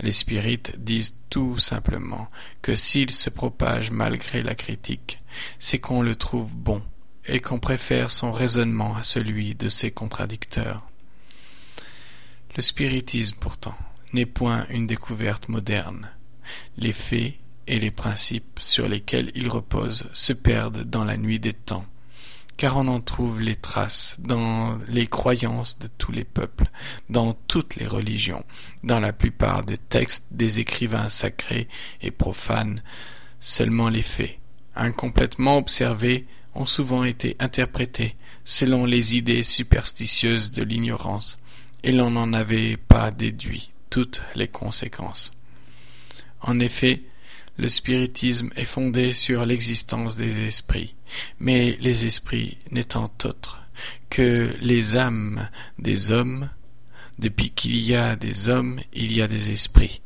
Les 0.00 0.12
spirites 0.12 0.82
disent 0.82 1.16
tout 1.28 1.58
simplement 1.58 2.30
que 2.62 2.74
s'il 2.74 3.10
se 3.10 3.30
propage 3.30 3.90
malgré 3.90 4.42
la 4.42 4.54
critique, 4.54 5.20
c'est 5.58 5.78
qu'on 5.78 6.02
le 6.02 6.16
trouve 6.16 6.54
bon, 6.54 6.82
et 7.26 7.40
qu'on 7.40 7.58
préfère 7.58 8.10
son 8.10 8.32
raisonnement 8.32 8.96
à 8.96 9.02
celui 9.02 9.54
de 9.54 9.68
ses 9.68 9.90
contradicteurs. 9.90 10.82
Le 12.56 12.62
spiritisme, 12.62 13.36
pourtant, 13.38 13.76
n'est 14.12 14.26
point 14.26 14.66
une 14.70 14.86
découverte 14.86 15.48
moderne. 15.48 16.08
Les 16.76 16.92
faits 16.92 17.34
et 17.66 17.78
les 17.78 17.92
principes 17.92 18.58
sur 18.60 18.88
lesquels 18.88 19.30
il 19.34 19.48
repose 19.48 20.08
se 20.12 20.32
perdent 20.32 20.82
dans 20.82 21.04
la 21.04 21.16
nuit 21.16 21.38
des 21.38 21.52
temps, 21.52 21.86
car 22.60 22.76
on 22.76 22.88
en 22.88 23.00
trouve 23.00 23.40
les 23.40 23.56
traces 23.56 24.16
dans 24.18 24.76
les 24.86 25.06
croyances 25.06 25.78
de 25.78 25.86
tous 25.86 26.12
les 26.12 26.24
peuples, 26.24 26.68
dans 27.08 27.32
toutes 27.32 27.76
les 27.76 27.86
religions, 27.86 28.44
dans 28.84 29.00
la 29.00 29.14
plupart 29.14 29.64
des 29.64 29.78
textes 29.78 30.26
des 30.30 30.60
écrivains 30.60 31.08
sacrés 31.08 31.68
et 32.02 32.10
profanes. 32.10 32.82
Seulement 33.40 33.88
les 33.88 34.02
faits, 34.02 34.36
incomplètement 34.76 35.56
observés, 35.56 36.26
ont 36.54 36.66
souvent 36.66 37.04
été 37.04 37.34
interprétés 37.38 38.14
selon 38.44 38.84
les 38.84 39.16
idées 39.16 39.42
superstitieuses 39.42 40.52
de 40.52 40.62
l'ignorance, 40.62 41.38
et 41.82 41.92
l'on 41.92 42.10
n'en 42.10 42.34
avait 42.34 42.76
pas 42.76 43.10
déduit 43.10 43.70
toutes 43.88 44.20
les 44.34 44.48
conséquences. 44.48 45.32
En 46.42 46.60
effet, 46.60 47.04
le 47.60 47.68
spiritisme 47.68 48.48
est 48.56 48.64
fondé 48.64 49.12
sur 49.12 49.44
l'existence 49.44 50.16
des 50.16 50.46
esprits, 50.46 50.94
mais 51.40 51.76
les 51.80 52.06
esprits 52.06 52.56
n'étant 52.70 53.12
autres 53.24 53.62
que 54.08 54.56
les 54.62 54.96
âmes 54.96 55.46
des 55.78 56.10
hommes, 56.10 56.48
depuis 57.18 57.50
qu'il 57.50 57.78
y 57.78 57.94
a 57.94 58.16
des 58.16 58.48
hommes, 58.48 58.80
il 58.94 59.12
y 59.12 59.20
a 59.20 59.28
des 59.28 59.50
esprits. 59.50 60.00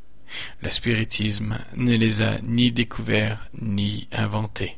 Le 0.62 0.70
spiritisme 0.70 1.60
ne 1.76 1.96
les 1.96 2.22
a 2.22 2.40
ni 2.42 2.72
découverts 2.72 3.48
ni 3.60 4.08
inventés. 4.10 4.76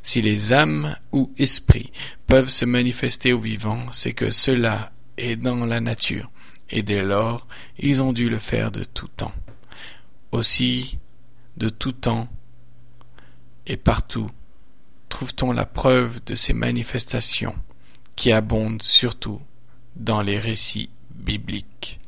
Si 0.00 0.22
les 0.22 0.52
âmes 0.52 0.96
ou 1.10 1.32
esprits 1.38 1.90
peuvent 2.28 2.50
se 2.50 2.66
manifester 2.66 3.32
aux 3.32 3.40
vivants, 3.40 3.86
c'est 3.90 4.12
que 4.12 4.30
cela 4.30 4.92
est 5.16 5.34
dans 5.34 5.66
la 5.66 5.80
nature, 5.80 6.30
et 6.70 6.82
dès 6.82 7.02
lors 7.02 7.48
ils 7.80 8.00
ont 8.00 8.12
dû 8.12 8.30
le 8.30 8.38
faire 8.38 8.70
de 8.70 8.84
tout 8.84 9.08
temps. 9.08 9.34
Aussi, 10.30 10.99
de 11.56 11.68
tout 11.68 11.92
temps 11.92 12.28
et 13.66 13.76
partout, 13.76 14.28
trouve-t-on 15.08 15.52
la 15.52 15.66
preuve 15.66 16.20
de 16.24 16.34
ces 16.34 16.52
manifestations 16.52 17.54
qui 18.16 18.32
abondent 18.32 18.82
surtout 18.82 19.40
dans 19.96 20.22
les 20.22 20.38
récits 20.38 20.90
bibliques. 21.14 22.00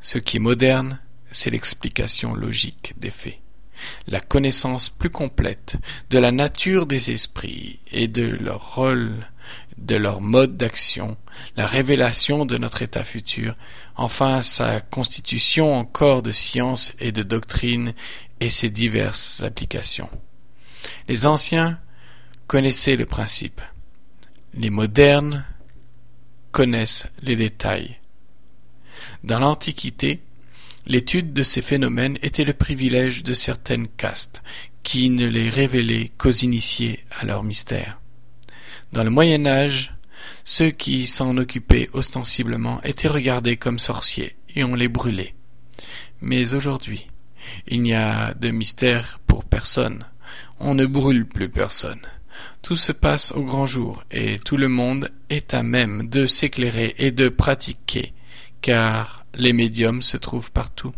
Ce 0.00 0.18
qui 0.18 0.36
est 0.36 0.40
moderne, 0.40 1.00
c'est 1.30 1.50
l'explication 1.50 2.34
logique 2.34 2.94
des 2.98 3.10
faits, 3.10 3.40
la 4.06 4.20
connaissance 4.20 4.88
plus 4.88 5.10
complète 5.10 5.76
de 6.10 6.18
la 6.18 6.30
nature 6.30 6.86
des 6.86 7.10
esprits 7.10 7.80
et 7.90 8.08
de 8.08 8.24
leur 8.26 8.74
rôle 8.76 9.26
de 9.78 9.96
leur 9.96 10.20
mode 10.20 10.56
d'action, 10.56 11.16
la 11.56 11.66
révélation 11.66 12.46
de 12.46 12.56
notre 12.58 12.82
état 12.82 13.04
futur, 13.04 13.56
enfin 13.96 14.42
sa 14.42 14.80
constitution 14.80 15.74
en 15.74 15.84
corps 15.84 16.22
de 16.22 16.32
science 16.32 16.92
et 17.00 17.12
de 17.12 17.22
doctrine 17.22 17.94
et 18.40 18.50
ses 18.50 18.70
diverses 18.70 19.42
applications. 19.42 20.10
Les 21.08 21.26
anciens 21.26 21.78
connaissaient 22.46 22.96
le 22.96 23.06
principe. 23.06 23.60
Les 24.54 24.70
modernes 24.70 25.44
connaissent 26.52 27.08
les 27.22 27.36
détails. 27.36 27.98
Dans 29.24 29.40
l'Antiquité, 29.40 30.20
l'étude 30.86 31.32
de 31.32 31.42
ces 31.42 31.62
phénomènes 31.62 32.18
était 32.22 32.44
le 32.44 32.52
privilège 32.52 33.22
de 33.22 33.34
certaines 33.34 33.88
castes 33.88 34.42
qui 34.82 35.10
ne 35.10 35.26
les 35.26 35.48
révélaient 35.48 36.12
qu'aux 36.18 36.30
initiés 36.30 37.04
à 37.18 37.24
leur 37.24 37.42
mystère. 37.42 37.98
Dans 38.94 39.02
le 39.02 39.10
Moyen 39.10 39.44
Âge, 39.44 39.92
ceux 40.44 40.70
qui 40.70 41.08
s'en 41.08 41.36
occupaient 41.36 41.90
ostensiblement 41.94 42.80
étaient 42.84 43.08
regardés 43.08 43.56
comme 43.56 43.80
sorciers 43.80 44.36
et 44.54 44.62
on 44.62 44.76
les 44.76 44.86
brûlait. 44.86 45.34
Mais 46.20 46.54
aujourd'hui, 46.54 47.08
il 47.66 47.82
n'y 47.82 47.92
a 47.92 48.34
de 48.34 48.50
mystère 48.50 49.18
pour 49.26 49.42
personne. 49.42 50.04
On 50.60 50.76
ne 50.76 50.86
brûle 50.86 51.26
plus 51.26 51.48
personne. 51.48 52.02
Tout 52.62 52.76
se 52.76 52.92
passe 52.92 53.32
au 53.32 53.42
grand 53.42 53.66
jour 53.66 54.04
et 54.12 54.38
tout 54.38 54.56
le 54.56 54.68
monde 54.68 55.10
est 55.28 55.54
à 55.54 55.64
même 55.64 56.08
de 56.08 56.26
s'éclairer 56.26 56.94
et 56.96 57.10
de 57.10 57.28
pratiquer, 57.28 58.12
car 58.60 59.26
les 59.34 59.52
médiums 59.52 60.02
se 60.02 60.16
trouvent 60.16 60.52
partout. 60.52 60.94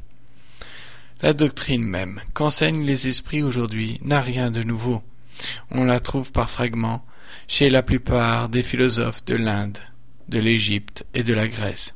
La 1.23 1.33
doctrine 1.33 1.83
même 1.83 2.21
qu'enseignent 2.35 2.85
les 2.85 3.09
esprits 3.09 3.43
aujourd'hui 3.43 3.99
n'a 4.03 4.21
rien 4.21 4.51
de 4.51 4.63
nouveau. 4.63 5.03
On 5.71 5.85
la 5.85 5.99
trouve 5.99 6.31
par 6.31 6.51
fragments 6.51 7.03
chez 7.49 7.71
la 7.71 7.83
plupart 7.83 8.49
des 8.49 8.63
philosophes 8.63 9.25
de 9.25 9.37
l'Inde, 9.37 9.79
de 10.29 10.39
l'Égypte 10.39 11.07
et 11.15 11.23
de 11.23 11.35
la 11.35 11.49
Grèce, 11.49 11.95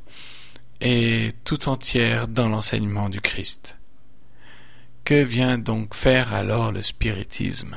et 0.80 1.30
tout 1.44 1.68
entière 1.68 2.28
dans 2.28 2.48
l'enseignement 2.48 3.08
du 3.08 3.20
Christ. 3.20 3.76
Que 5.04 5.22
vient 5.24 5.58
donc 5.58 5.94
faire 5.94 6.32
alors 6.32 6.72
le 6.72 6.82
spiritisme? 6.82 7.76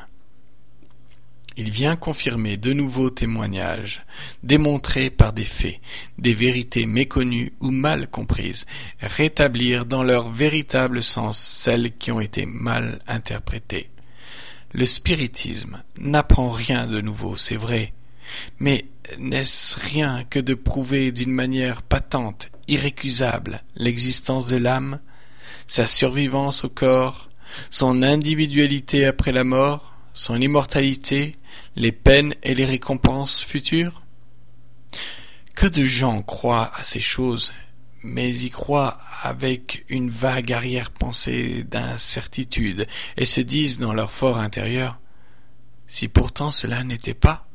Il 1.55 1.69
vient 1.69 1.95
confirmer 1.95 2.57
de 2.57 2.73
nouveaux 2.73 3.11
témoignages, 3.11 4.03
démontrer 4.41 5.11
par 5.11 5.33
des 5.33 5.45
faits 5.45 5.79
des 6.17 6.33
vérités 6.33 6.87
méconnues 6.87 7.53
ou 7.59 7.69
mal 7.69 8.07
comprises, 8.07 8.65
rétablir 8.99 9.85
dans 9.85 10.01
leur 10.01 10.29
véritable 10.29 11.03
sens 11.03 11.37
celles 11.37 11.95
qui 11.97 12.11
ont 12.11 12.19
été 12.19 12.47
mal 12.47 12.99
interprétées. 13.07 13.89
Le 14.73 14.87
spiritisme 14.87 15.83
n'apprend 15.97 16.49
rien 16.49 16.87
de 16.87 16.99
nouveau, 16.99 17.37
c'est 17.37 17.55
vrai, 17.55 17.93
Mais 18.57 18.85
n'est-ce 19.19 19.79
rien 19.79 20.23
que 20.23 20.39
de 20.39 20.55
prouver 20.55 21.11
d'une 21.11 21.31
manière 21.31 21.83
patente, 21.83 22.49
irrécusable, 22.67 23.61
l'existence 23.75 24.47
de 24.47 24.57
l'âme, 24.57 24.99
sa 25.67 25.85
survivance 25.85 26.63
au 26.63 26.69
corps, 26.69 27.29
son 27.69 28.01
individualité 28.01 29.05
après 29.05 29.31
la 29.31 29.43
mort, 29.43 29.95
son 30.13 30.41
immortalité, 30.41 31.37
les 31.75 31.91
peines 31.91 32.33
et 32.41 32.55
les 32.55 32.65
récompenses 32.65 33.43
futures? 33.43 34.01
Que 35.53 35.67
de 35.67 35.85
gens 35.85 36.23
croient 36.23 36.71
à 36.75 36.83
ces 36.83 36.99
choses, 36.99 37.53
mais 38.03 38.33
y 38.35 38.49
croient 38.49 38.99
avec 39.23 39.85
une 39.89 40.09
vague 40.09 40.51
arrière-pensée 40.51 41.63
d'incertitude 41.63 42.87
et 43.17 43.25
se 43.25 43.41
disent 43.41 43.79
dans 43.79 43.93
leur 43.93 44.11
fort 44.11 44.37
intérieur 44.37 44.99
si 45.87 46.07
pourtant 46.07 46.51
cela 46.51 46.83
n'était 46.83 47.13
pas 47.13 47.47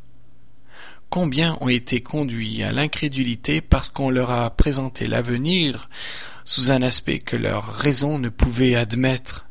Combien 1.11 1.57
ont 1.63 1.71
été 1.71 2.03
conduits 2.03 2.63
à 2.63 2.71
l'incrédulité 2.71 3.63
parce 3.63 3.89
qu'on 3.89 4.11
leur 4.11 4.31
a 4.31 4.51
présenté 4.51 5.07
l'avenir 5.07 5.89
sous 6.45 6.71
un 6.71 6.83
aspect 6.83 7.19
que 7.19 7.37
leur 7.37 7.73
raison 7.73 8.19
ne 8.19 8.29
pouvait 8.29 8.75
admettre. 8.75 9.49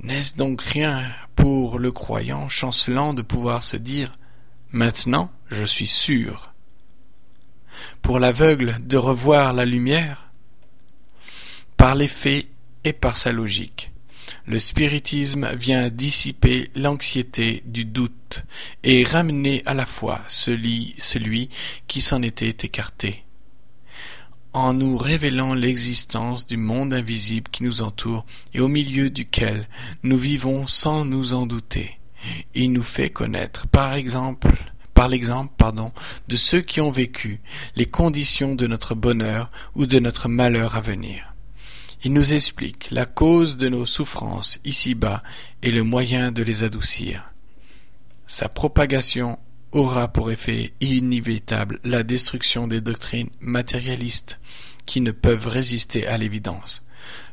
N'est-ce 0.00 0.36
donc 0.36 0.60
rien 0.60 1.10
pour 1.36 1.78
le 1.78 1.90
croyant 1.90 2.50
chancelant 2.50 3.14
de 3.14 3.22
pouvoir 3.22 3.62
se 3.62 3.76
dire 3.76 4.18
Maintenant 4.70 5.30
je 5.50 5.64
suis 5.64 5.86
sûr 5.86 6.47
Pour 8.02 8.18
l'aveugle 8.18 8.76
de 8.82 8.96
revoir 8.96 9.52
la 9.52 9.64
lumière 9.64 10.30
Par 11.76 11.94
les 11.94 12.08
faits 12.08 12.48
et 12.84 12.92
par 12.92 13.16
sa 13.16 13.32
logique 13.32 13.90
le 14.46 14.58
spiritisme 14.58 15.54
vient 15.54 15.90
dissiper 15.90 16.70
l'anxiété 16.74 17.62
du 17.66 17.84
doute 17.84 18.44
et 18.82 19.04
ramener 19.04 19.62
à 19.66 19.74
la 19.74 19.86
fois 19.86 20.22
celui, 20.28 20.94
celui 20.98 21.50
qui 21.86 22.00
s'en 22.00 22.22
était 22.22 22.66
écarté. 22.66 23.24
En 24.54 24.72
nous 24.72 24.96
révélant 24.96 25.54
l'existence 25.54 26.46
du 26.46 26.56
monde 26.56 26.94
invisible 26.94 27.50
qui 27.50 27.62
nous 27.62 27.82
entoure 27.82 28.24
et 28.54 28.60
au 28.60 28.68
milieu 28.68 29.10
duquel 29.10 29.68
nous 30.02 30.18
vivons 30.18 30.66
sans 30.66 31.04
nous 31.04 31.34
en 31.34 31.46
douter, 31.46 31.98
il 32.54 32.72
nous 32.72 32.82
fait 32.82 33.10
connaître, 33.10 33.66
par 33.68 33.94
exemple, 33.94 34.48
par 34.98 35.06
l'exemple, 35.06 35.54
pardon, 35.56 35.92
de 36.26 36.36
ceux 36.36 36.60
qui 36.60 36.80
ont 36.80 36.90
vécu 36.90 37.40
les 37.76 37.86
conditions 37.86 38.56
de 38.56 38.66
notre 38.66 38.96
bonheur 38.96 39.48
ou 39.76 39.86
de 39.86 40.00
notre 40.00 40.28
malheur 40.28 40.74
à 40.74 40.80
venir. 40.80 41.34
Il 42.02 42.12
nous 42.12 42.34
explique 42.34 42.88
la 42.90 43.06
cause 43.06 43.56
de 43.56 43.68
nos 43.68 43.86
souffrances 43.86 44.58
ici-bas 44.64 45.22
et 45.62 45.70
le 45.70 45.84
moyen 45.84 46.32
de 46.32 46.42
les 46.42 46.64
adoucir. 46.64 47.32
Sa 48.26 48.48
propagation 48.48 49.38
aura 49.70 50.08
pour 50.08 50.32
effet 50.32 50.72
inévitable 50.80 51.78
la 51.84 52.02
destruction 52.02 52.66
des 52.66 52.80
doctrines 52.80 53.30
matérialistes 53.38 54.40
qui 54.84 55.00
ne 55.00 55.12
peuvent 55.12 55.46
résister 55.46 56.08
à 56.08 56.18
l'évidence. 56.18 56.82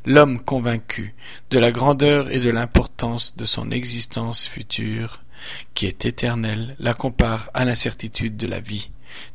L'homme 0.06 0.39
convaincu 0.39 1.15
de 1.49 1.58
la 1.58 1.71
grandeur 1.71 2.30
et 2.30 2.39
de 2.39 2.51
l'importance 2.51 3.36
de 3.38 3.45
son 3.45 3.71
existence 3.71 4.45
future, 4.45 5.23
qui 5.74 5.86
est 5.86 6.06
éternelle, 6.06 6.76
la 6.80 6.93
compare 6.93 7.50
à 7.54 7.65
l'incertitude 7.65 8.38
de 8.38 8.48
la 8.48 8.60
vie 8.60 8.89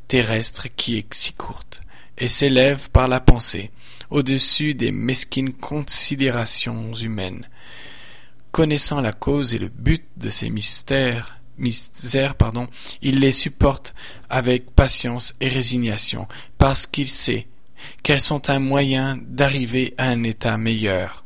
terrestre 0.08 0.66
qui 0.74 0.96
est 0.98 1.14
si 1.14 1.32
courte, 1.32 1.80
et 2.18 2.28
s'élève 2.28 2.90
par 2.90 3.08
la 3.08 3.20
pensée 3.20 3.70
au-dessus 4.10 4.74
des 4.74 4.90
mesquines 4.90 5.52
considérations 5.52 6.92
humaines. 6.94 7.48
Connaissant 8.50 9.00
la 9.00 9.12
cause 9.12 9.54
et 9.54 9.58
le 9.58 9.68
but 9.68 10.04
de 10.16 10.28
ces 10.28 10.50
mystères, 10.50 11.38
il 13.02 13.20
les 13.20 13.32
supporte 13.32 13.94
avec 14.28 14.70
patience 14.70 15.34
et 15.40 15.48
résignation, 15.48 16.26
parce 16.58 16.86
qu'il 16.86 17.08
sait 17.08 17.46
qu'elles 18.02 18.20
sont 18.20 18.50
un 18.50 18.58
moyen 18.58 19.18
d'arriver 19.22 19.94
à 19.96 20.08
un 20.08 20.22
état 20.24 20.58
meilleur. 20.58 21.24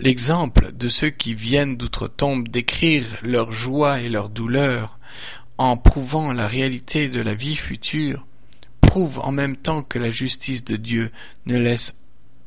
L'exemple 0.00 0.70
de 0.74 0.88
ceux 0.88 1.10
qui 1.10 1.34
viennent 1.34 1.76
d'outre-tombe 1.76 2.46
décrire 2.46 3.04
leur 3.22 3.50
joie 3.50 4.00
et 4.00 4.08
leur 4.08 4.28
douleur, 4.28 4.96
en 5.58 5.76
prouvant 5.76 6.32
la 6.32 6.46
réalité 6.46 7.08
de 7.08 7.20
la 7.20 7.34
vie 7.34 7.56
future, 7.56 8.24
prouve 8.80 9.18
en 9.18 9.32
même 9.32 9.56
temps 9.56 9.82
que 9.82 9.98
la 9.98 10.12
justice 10.12 10.64
de 10.64 10.76
Dieu 10.76 11.10
ne 11.46 11.58
laisse 11.58 11.94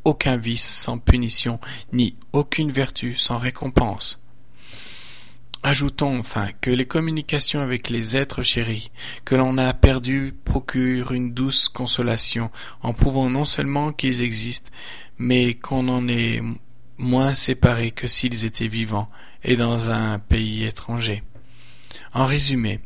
aucun 0.06 0.38
vice 0.38 0.64
sans 0.66 0.98
punition, 0.98 1.60
ni 1.92 2.16
aucune 2.32 2.72
vertu 2.72 3.16
sans 3.16 3.38
récompense. 3.38 4.24
Ajoutons 5.62 6.20
enfin 6.20 6.50
que 6.62 6.72
les 6.72 6.86
communications 6.86 7.60
avec 7.60 7.90
les 7.90 8.16
êtres 8.16 8.44
chéris 8.44 8.92
que 9.26 9.36
l'on 9.36 9.58
a 9.58 9.74
perdus 9.74 10.34
procurent 10.46 11.12
une 11.12 11.34
douce 11.34 11.68
consolation 11.68 12.50
en 12.82 12.94
prouvant 12.94 13.30
non 13.30 13.46
seulement 13.46 13.92
qu'ils 13.92 14.22
existent, 14.22 14.72
mais 15.18 15.54
qu'on 15.56 15.90
en 15.90 16.08
est 16.08 16.42
moins 17.02 17.36
séparés 17.36 17.92
que 17.92 18.08
s'ils 18.08 18.46
étaient 18.46 18.68
vivants 18.68 19.10
et 19.44 19.56
dans 19.56 19.90
un 19.90 20.20
pays 20.20 20.64
étranger. 20.64 21.24
En 22.14 22.26
résumé, 22.26 22.80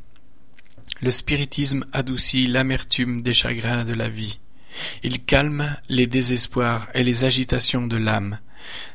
le 1.02 1.12
spiritisme 1.12 1.86
adoucit 1.94 2.48
l'amertume 2.48 3.22
des 3.22 3.34
chagrins 3.34 3.84
de 3.84 3.94
la 3.94 4.10
vie. 4.10 4.40
Il 5.04 5.24
calme 5.24 5.78
les 5.90 6.08
désespoirs 6.08 6.88
et 6.94 7.04
les 7.04 7.26
agitations 7.26 7.88
de 7.88 7.98
l'âme, 7.98 8.40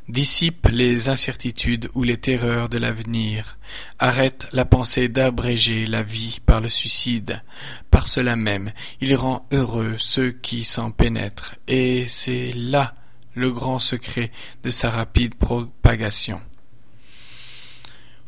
dissipe 0.08 0.66
les 0.68 1.08
incertitudes 1.08 1.90
ou 1.94 2.02
les 2.02 2.16
terreurs 2.16 2.68
de 2.68 2.78
l'avenir, 2.78 3.58
arrête 3.98 4.48
la 4.52 4.64
pensée 4.64 5.08
d'abréger 5.08 5.86
la 5.86 6.02
vie 6.02 6.38
par 6.44 6.60
le 6.60 6.68
suicide. 6.68 7.42
Par 7.90 8.08
cela 8.08 8.36
même, 8.36 8.72
il 9.00 9.14
rend 9.14 9.46
heureux 9.52 9.96
ceux 9.98 10.32
qui 10.32 10.64
s'en 10.64 10.90
pénètrent, 10.90 11.56
et 11.68 12.06
c'est 12.08 12.52
là 12.54 12.94
le 13.34 13.50
grand 13.50 13.78
secret 13.78 14.30
de 14.62 14.70
sa 14.70 14.90
rapide 14.90 15.34
propagation. 15.34 16.40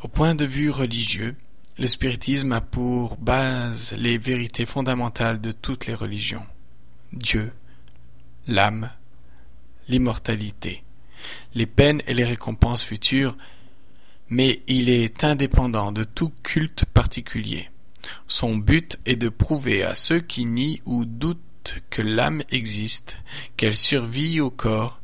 Au 0.01 0.07
point 0.07 0.35
de 0.35 0.45
vue 0.45 0.69
religieux, 0.69 1.35
le 1.77 1.87
spiritisme 1.87 2.51
a 2.51 2.61
pour 2.61 3.17
base 3.17 3.95
les 3.97 4.17
vérités 4.17 4.65
fondamentales 4.65 5.41
de 5.41 5.51
toutes 5.51 5.87
les 5.87 5.95
religions. 5.95 6.45
Dieu, 7.13 7.51
l'âme, 8.47 8.91
l'immortalité, 9.87 10.83
les 11.55 11.65
peines 11.65 12.01
et 12.07 12.13
les 12.13 12.25
récompenses 12.25 12.83
futures, 12.83 13.35
mais 14.29 14.61
il 14.67 14.89
est 14.89 15.23
indépendant 15.23 15.91
de 15.91 16.03
tout 16.03 16.31
culte 16.43 16.85
particulier. 16.85 17.69
Son 18.27 18.55
but 18.55 18.99
est 19.05 19.15
de 19.15 19.29
prouver 19.29 19.83
à 19.83 19.95
ceux 19.95 20.19
qui 20.19 20.45
nient 20.45 20.81
ou 20.85 21.05
doutent 21.05 21.39
que 21.89 22.01
l'âme 22.01 22.43
existe, 22.51 23.17
qu'elle 23.57 23.77
survit 23.77 24.39
au 24.39 24.49
corps, 24.49 25.01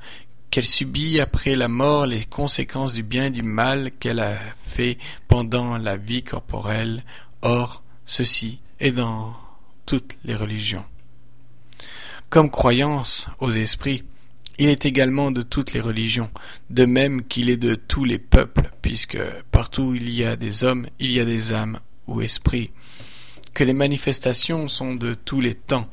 qu'elle 0.52 0.66
subit 0.66 1.20
après 1.20 1.56
la 1.56 1.68
mort 1.68 2.06
les 2.06 2.26
conséquences 2.26 2.94
du 2.94 3.04
bien 3.04 3.26
et 3.26 3.32
du 3.32 3.44
mal 3.44 3.92
qu'elle 4.00 4.20
a 4.20 4.38
fait 4.66 4.98
pendant 5.28 5.78
la 5.78 5.98
vie 5.98 6.24
corporelle. 6.24 7.04
Or, 7.42 7.84
ceci 8.06 8.60
est 8.80 8.92
dans 8.92 9.36
toutes 9.86 10.16
les 10.24 10.36
religions. 10.36 10.86
Comme 12.30 12.52
croyance 12.52 13.30
aux 13.40 13.52
esprits, 13.52 14.04
il 14.60 14.68
est 14.68 14.86
également 14.86 15.32
de 15.32 15.42
toutes 15.42 15.74
les 15.74 15.80
religions, 15.80 16.30
de 16.70 16.86
même 16.86 17.24
qu'il 17.24 17.50
est 17.50 17.58
de 17.58 17.76
tous 17.76 18.04
les 18.04 18.20
peuples, 18.20 18.72
puisque 18.82 19.20
partout 19.52 19.84
où 19.84 19.96
il 19.96 20.10
y 20.10 20.26
a 20.26 20.36
des 20.36 20.64
hommes, 20.64 20.88
il 21.00 21.12
y 21.12 21.20
a 21.20 21.26
des 21.26 21.54
âmes 21.54 21.80
ou 22.08 22.22
esprits, 22.22 22.72
que 23.54 23.64
les 23.64 23.74
manifestations 23.74 24.68
sont 24.68 24.96
de 24.96 25.14
tous 25.14 25.40
les 25.40 25.56
temps, 25.56 25.90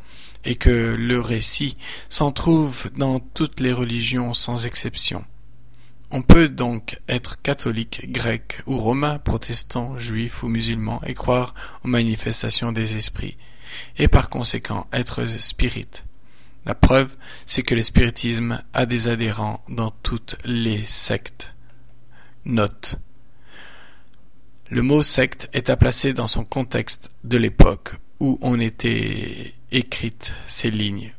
et 0.47 0.57
que 0.57 0.97
le 0.99 1.21
récit 1.21 1.77
s'en 2.09 2.33
trouve 2.33 2.91
dans 2.97 3.21
toutes 3.21 3.61
les 3.61 3.73
religions 3.73 4.33
sans 4.33 4.65
exception. 4.65 5.25
On 6.11 6.23
peut 6.23 6.49
donc 6.49 7.01
être 7.09 7.43
catholique, 7.43 8.13
grec 8.13 8.63
ou 8.67 8.79
romain, 8.79 9.19
protestant, 9.19 9.99
juif 9.99 10.45
ou 10.45 10.49
musulman 10.49 11.03
et 11.05 11.15
croire 11.15 11.55
aux 11.85 11.89
manifestations 11.89 12.71
des 12.71 12.97
esprits, 12.97 13.37
et 13.99 14.07
par 14.07 14.31
conséquent 14.31 14.87
être 14.93 15.27
spirit. 15.27 16.05
La 16.65 16.75
preuve, 16.75 17.17
c'est 17.45 17.63
que 17.63 17.75
le 17.75 17.83
spiritisme 17.83 18.63
a 18.73 18.87
des 18.87 19.09
adhérents 19.09 19.65
dans 19.69 19.91
toutes 19.91 20.37
les 20.45 20.85
sectes. 20.85 21.55
Note. 22.45 22.97
Le 24.71 24.83
mot 24.83 25.03
secte 25.03 25.49
est 25.53 25.71
à 25.71 25.77
placer 25.77 26.13
dans 26.13 26.27
son 26.29 26.45
contexte 26.45 27.11
de 27.25 27.37
l'époque 27.37 27.97
où 28.21 28.39
on 28.41 28.61
était 28.61 29.55
écrites 29.73 30.35
ces 30.47 30.71
lignes, 30.71 31.13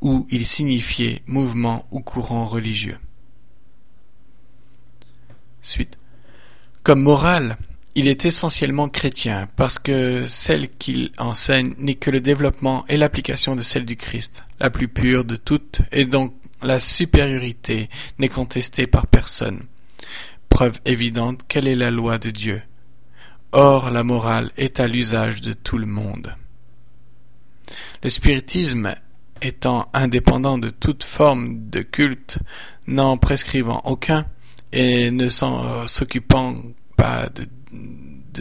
où 0.00 0.26
il 0.30 0.46
signifiait 0.46 1.22
mouvement 1.26 1.86
ou 1.90 2.00
courant 2.00 2.46
religieux. 2.46 2.98
Suite. 5.62 5.98
Comme 6.82 7.02
morale, 7.02 7.56
il 7.96 8.08
est 8.08 8.26
essentiellement 8.26 8.88
chrétien 8.88 9.48
parce 9.56 9.78
que 9.78 10.26
celle 10.26 10.68
qu'il 10.68 11.12
enseigne 11.18 11.74
n'est 11.78 11.94
que 11.94 12.10
le 12.10 12.20
développement 12.20 12.84
et 12.88 12.96
l'application 12.96 13.56
de 13.56 13.62
celle 13.62 13.86
du 13.86 13.96
Christ, 13.96 14.44
la 14.60 14.70
plus 14.70 14.86
pure 14.86 15.24
de 15.24 15.36
toutes, 15.36 15.80
et 15.92 16.04
donc 16.04 16.34
la 16.62 16.78
supériorité 16.78 17.88
n'est 18.18 18.28
contestée 18.28 18.86
par 18.86 19.06
personne. 19.06 19.64
Preuve 20.50 20.78
évidente 20.84 21.40
quelle 21.48 21.66
est 21.66 21.74
la 21.74 21.90
loi 21.90 22.18
de 22.18 22.30
Dieu? 22.30 22.62
Or 23.52 23.90
la 23.90 24.02
morale 24.02 24.50
est 24.56 24.80
à 24.80 24.88
l'usage 24.88 25.40
de 25.40 25.52
tout 25.52 25.78
le 25.78 25.86
monde. 25.86 26.34
Le 28.02 28.10
spiritisme 28.10 28.94
étant 29.42 29.88
indépendant 29.92 30.58
de 30.58 30.70
toute 30.70 31.04
forme 31.04 31.68
de 31.70 31.80
culte, 31.80 32.38
n'en 32.86 33.16
prescrivant 33.16 33.82
aucun, 33.84 34.26
et 34.72 35.10
ne 35.10 35.28
s'occupant 35.28 36.62
pas 36.96 37.28
de, 37.28 37.46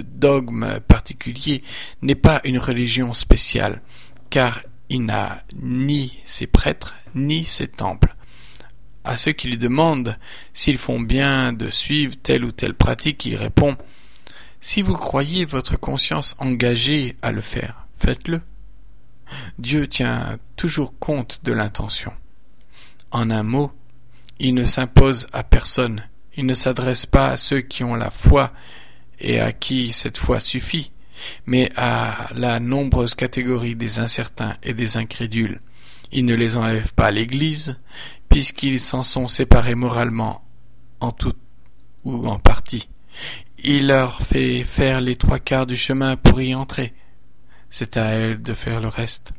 dogmes 0.01 0.79
particuliers, 0.87 1.63
n'est 2.01 2.15
pas 2.15 2.41
une 2.43 2.57
religion 2.57 3.13
spéciale, 3.13 3.81
car 4.29 4.63
il 4.89 5.05
n'a 5.05 5.43
ni 5.61 6.19
ses 6.25 6.47
prêtres, 6.47 6.95
ni 7.15 7.45
ses 7.45 7.67
temples. 7.67 8.13
À 9.05 9.15
ceux 9.15 9.31
qui 9.31 9.47
lui 9.47 9.57
demandent 9.57 10.17
s'ils 10.53 10.77
font 10.77 10.99
bien 10.99 11.53
de 11.53 11.69
suivre 11.69 12.15
telle 12.21 12.43
ou 12.43 12.51
telle 12.51 12.73
pratique, 12.73 13.25
il 13.25 13.35
répond 13.35 13.77
Si 14.67 14.81
vous 14.81 14.95
croyez 14.95 15.45
votre 15.45 15.77
conscience 15.77 16.35
engagée 16.39 17.15
à 17.21 17.31
le 17.31 17.41
faire, 17.41 17.85
faites-le. 17.99 18.41
Dieu 19.59 19.85
tient 19.85 20.39
toujours 20.55 20.97
compte 20.97 21.41
de 21.43 21.51
l'intention. 21.51 22.11
En 23.11 23.29
un 23.29 23.43
mot, 23.43 23.71
il 24.39 24.55
ne 24.55 24.65
s'impose 24.65 25.27
à 25.33 25.43
personne, 25.43 26.09
il 26.35 26.47
ne 26.47 26.55
s'adresse 26.55 27.05
pas 27.05 27.27
à 27.27 27.37
ceux 27.37 27.61
qui 27.61 27.83
ont 27.83 27.93
la 27.93 28.09
foi 28.09 28.53
et 29.19 29.39
à 29.39 29.53
qui 29.53 29.91
cette 29.91 30.17
foi 30.17 30.39
suffit, 30.39 30.91
mais 31.45 31.71
à 31.75 32.31
la 32.33 32.59
nombreuse 32.59 33.13
catégorie 33.13 33.75
des 33.75 33.99
incertains 33.99 34.57
et 34.63 34.73
des 34.73 34.97
incrédules. 34.97 35.59
Il 36.11 36.25
ne 36.25 36.33
les 36.33 36.57
enlève 36.57 36.91
pas 36.93 37.05
à 37.05 37.11
l'Église, 37.11 37.77
puisqu'ils 38.29 38.79
s'en 38.79 39.03
sont 39.03 39.27
séparés 39.27 39.75
moralement 39.75 40.43
en 41.01 41.11
tout 41.11 41.33
ou 42.03 42.25
en 42.27 42.39
partie. 42.39 42.89
Il 43.63 43.87
leur 43.87 44.21
fait 44.21 44.63
faire 44.63 45.01
les 45.01 45.15
trois 45.15 45.39
quarts 45.39 45.67
du 45.67 45.77
chemin 45.77 46.17
pour 46.17 46.41
y 46.41 46.53
entrer. 46.53 46.93
C'est 47.69 47.97
à 47.97 48.05
elle 48.05 48.41
de 48.41 48.53
faire 48.53 48.81
le 48.81 48.87
reste. 48.87 49.33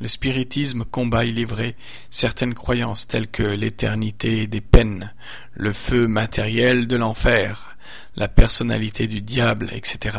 Le 0.00 0.08
spiritisme 0.08 0.84
combat, 0.84 1.24
il 1.24 1.44
vrai, 1.44 1.74
certaines 2.10 2.54
croyances 2.54 3.08
telles 3.08 3.26
que 3.28 3.42
l'éternité 3.42 4.46
des 4.46 4.60
peines, 4.60 5.12
le 5.54 5.72
feu 5.72 6.06
matériel 6.06 6.86
de 6.86 6.96
l'enfer, 6.96 7.76
la 8.14 8.28
personnalité 8.28 9.08
du 9.08 9.22
diable, 9.22 9.70
etc. 9.72 10.18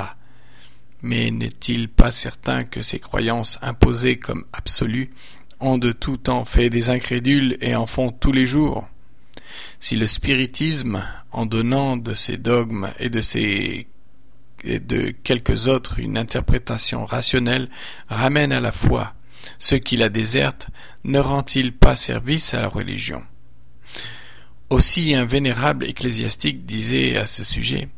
Mais 1.01 1.31
n'est-il 1.31 1.87
pas 1.87 2.11
certain 2.11 2.65
que 2.65 2.81
ces 2.81 2.99
croyances 2.99 3.57
imposées 3.61 4.17
comme 4.17 4.45
absolues 4.51 5.11
ont 5.61 5.77
de 5.77 5.93
tout 5.93 6.17
temps 6.17 6.43
fait 6.43 6.69
des 6.69 6.89
incrédules 6.89 7.57
et 7.61 7.75
en 7.75 7.87
font 7.87 8.11
tous 8.11 8.33
les 8.33 8.45
jours? 8.45 8.87
Si 9.79 9.95
le 9.95 10.07
spiritisme, 10.07 11.05
en 11.31 11.45
donnant 11.45 11.97
de 11.97 12.13
ses 12.13 12.37
dogmes 12.37 12.89
et 12.99 13.09
de 13.09 13.21
ses 13.21 13.87
et 14.63 14.79
de 14.79 15.11
quelques 15.23 15.67
autres 15.67 15.99
une 15.99 16.17
interprétation 16.17 17.05
rationnelle, 17.05 17.69
ramène 18.07 18.51
à 18.51 18.59
la 18.59 18.71
foi, 18.71 19.13
ceux 19.57 19.77
qui 19.77 19.97
la 19.97 20.09
désertent, 20.09 20.69
ne 21.03 21.19
rend-il 21.19 21.73
pas 21.73 21.95
service 21.95 22.53
à 22.53 22.61
la 22.61 22.67
religion? 22.67 23.23
Aussi 24.69 25.15
un 25.15 25.25
vénérable 25.25 25.85
ecclésiastique 25.85 26.65
disait 26.65 27.17
à 27.17 27.25
ce 27.25 27.43
sujet 27.43 27.89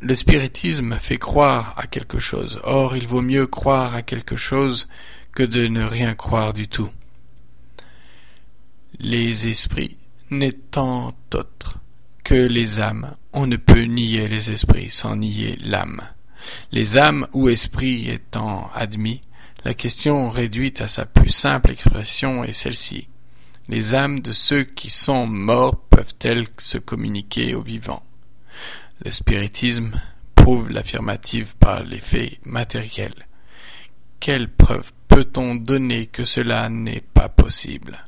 Le 0.00 0.14
spiritisme 0.14 0.98
fait 0.98 1.18
croire 1.18 1.74
à 1.76 1.86
quelque 1.86 2.18
chose, 2.18 2.60
or 2.64 2.96
il 2.96 3.06
vaut 3.06 3.22
mieux 3.22 3.46
croire 3.46 3.94
à 3.94 4.02
quelque 4.02 4.36
chose 4.36 4.88
que 5.32 5.42
de 5.42 5.66
ne 5.66 5.84
rien 5.84 6.14
croire 6.14 6.52
du 6.52 6.66
tout. 6.66 6.90
Les 8.98 9.48
esprits 9.48 9.98
n'étant 10.30 11.14
autres 11.34 11.80
les 12.34 12.80
âmes, 12.80 13.16
on 13.32 13.46
ne 13.46 13.56
peut 13.56 13.82
nier 13.82 14.28
les 14.28 14.50
esprits 14.50 14.90
sans 14.90 15.16
nier 15.16 15.58
l'âme. 15.62 16.02
Les 16.72 16.98
âmes 16.98 17.26
ou 17.32 17.48
esprits 17.48 18.08
étant 18.08 18.70
admis, 18.74 19.20
la 19.64 19.74
question 19.74 20.30
réduite 20.30 20.80
à 20.80 20.88
sa 20.88 21.06
plus 21.06 21.30
simple 21.30 21.70
expression 21.70 22.44
est 22.44 22.52
celle-ci. 22.52 23.08
Les 23.68 23.94
âmes 23.94 24.20
de 24.20 24.32
ceux 24.32 24.64
qui 24.64 24.90
sont 24.90 25.26
morts 25.26 25.80
peuvent-elles 25.90 26.46
se 26.58 26.78
communiquer 26.78 27.54
aux 27.54 27.62
vivants 27.62 28.04
Le 29.04 29.10
spiritisme 29.10 30.00
prouve 30.34 30.70
l'affirmative 30.70 31.56
par 31.56 31.82
les 31.82 31.98
faits 31.98 32.38
matériels. 32.44 33.26
Quelle 34.20 34.48
preuve 34.48 34.92
peut-on 35.08 35.54
donner 35.54 36.06
que 36.06 36.24
cela 36.24 36.68
n'est 36.68 37.04
pas 37.14 37.28
possible? 37.28 38.06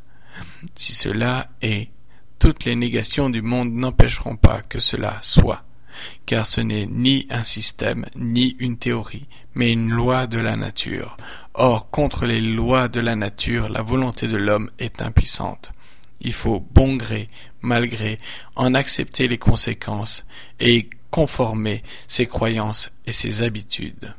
Si 0.74 0.92
cela 0.92 1.50
est, 1.60 1.90
toutes 2.38 2.64
les 2.64 2.76
négations 2.76 3.30
du 3.30 3.42
monde 3.42 3.72
n'empêcheront 3.72 4.36
pas 4.36 4.62
que 4.62 4.78
cela 4.78 5.18
soit 5.22 5.64
car 6.26 6.46
ce 6.46 6.60
n'est 6.60 6.86
ni 6.86 7.26
un 7.30 7.44
système, 7.44 8.06
ni 8.16 8.56
une 8.58 8.78
théorie, 8.78 9.26
mais 9.54 9.72
une 9.72 9.90
loi 9.90 10.26
de 10.26 10.38
la 10.38 10.56
nature. 10.56 11.16
Or, 11.54 11.90
contre 11.90 12.26
les 12.26 12.40
lois 12.40 12.88
de 12.88 13.00
la 13.00 13.16
nature, 13.16 13.68
la 13.68 13.82
volonté 13.82 14.28
de 14.28 14.36
l'homme 14.36 14.70
est 14.78 15.02
impuissante. 15.02 15.72
Il 16.20 16.32
faut 16.32 16.60
bon 16.72 16.96
gré, 16.96 17.28
malgré, 17.60 18.18
en 18.56 18.74
accepter 18.74 19.28
les 19.28 19.38
conséquences 19.38 20.26
et 20.60 20.88
conformer 21.10 21.82
ses 22.06 22.26
croyances 22.26 22.90
et 23.06 23.12
ses 23.12 23.42
habitudes. 23.42 24.14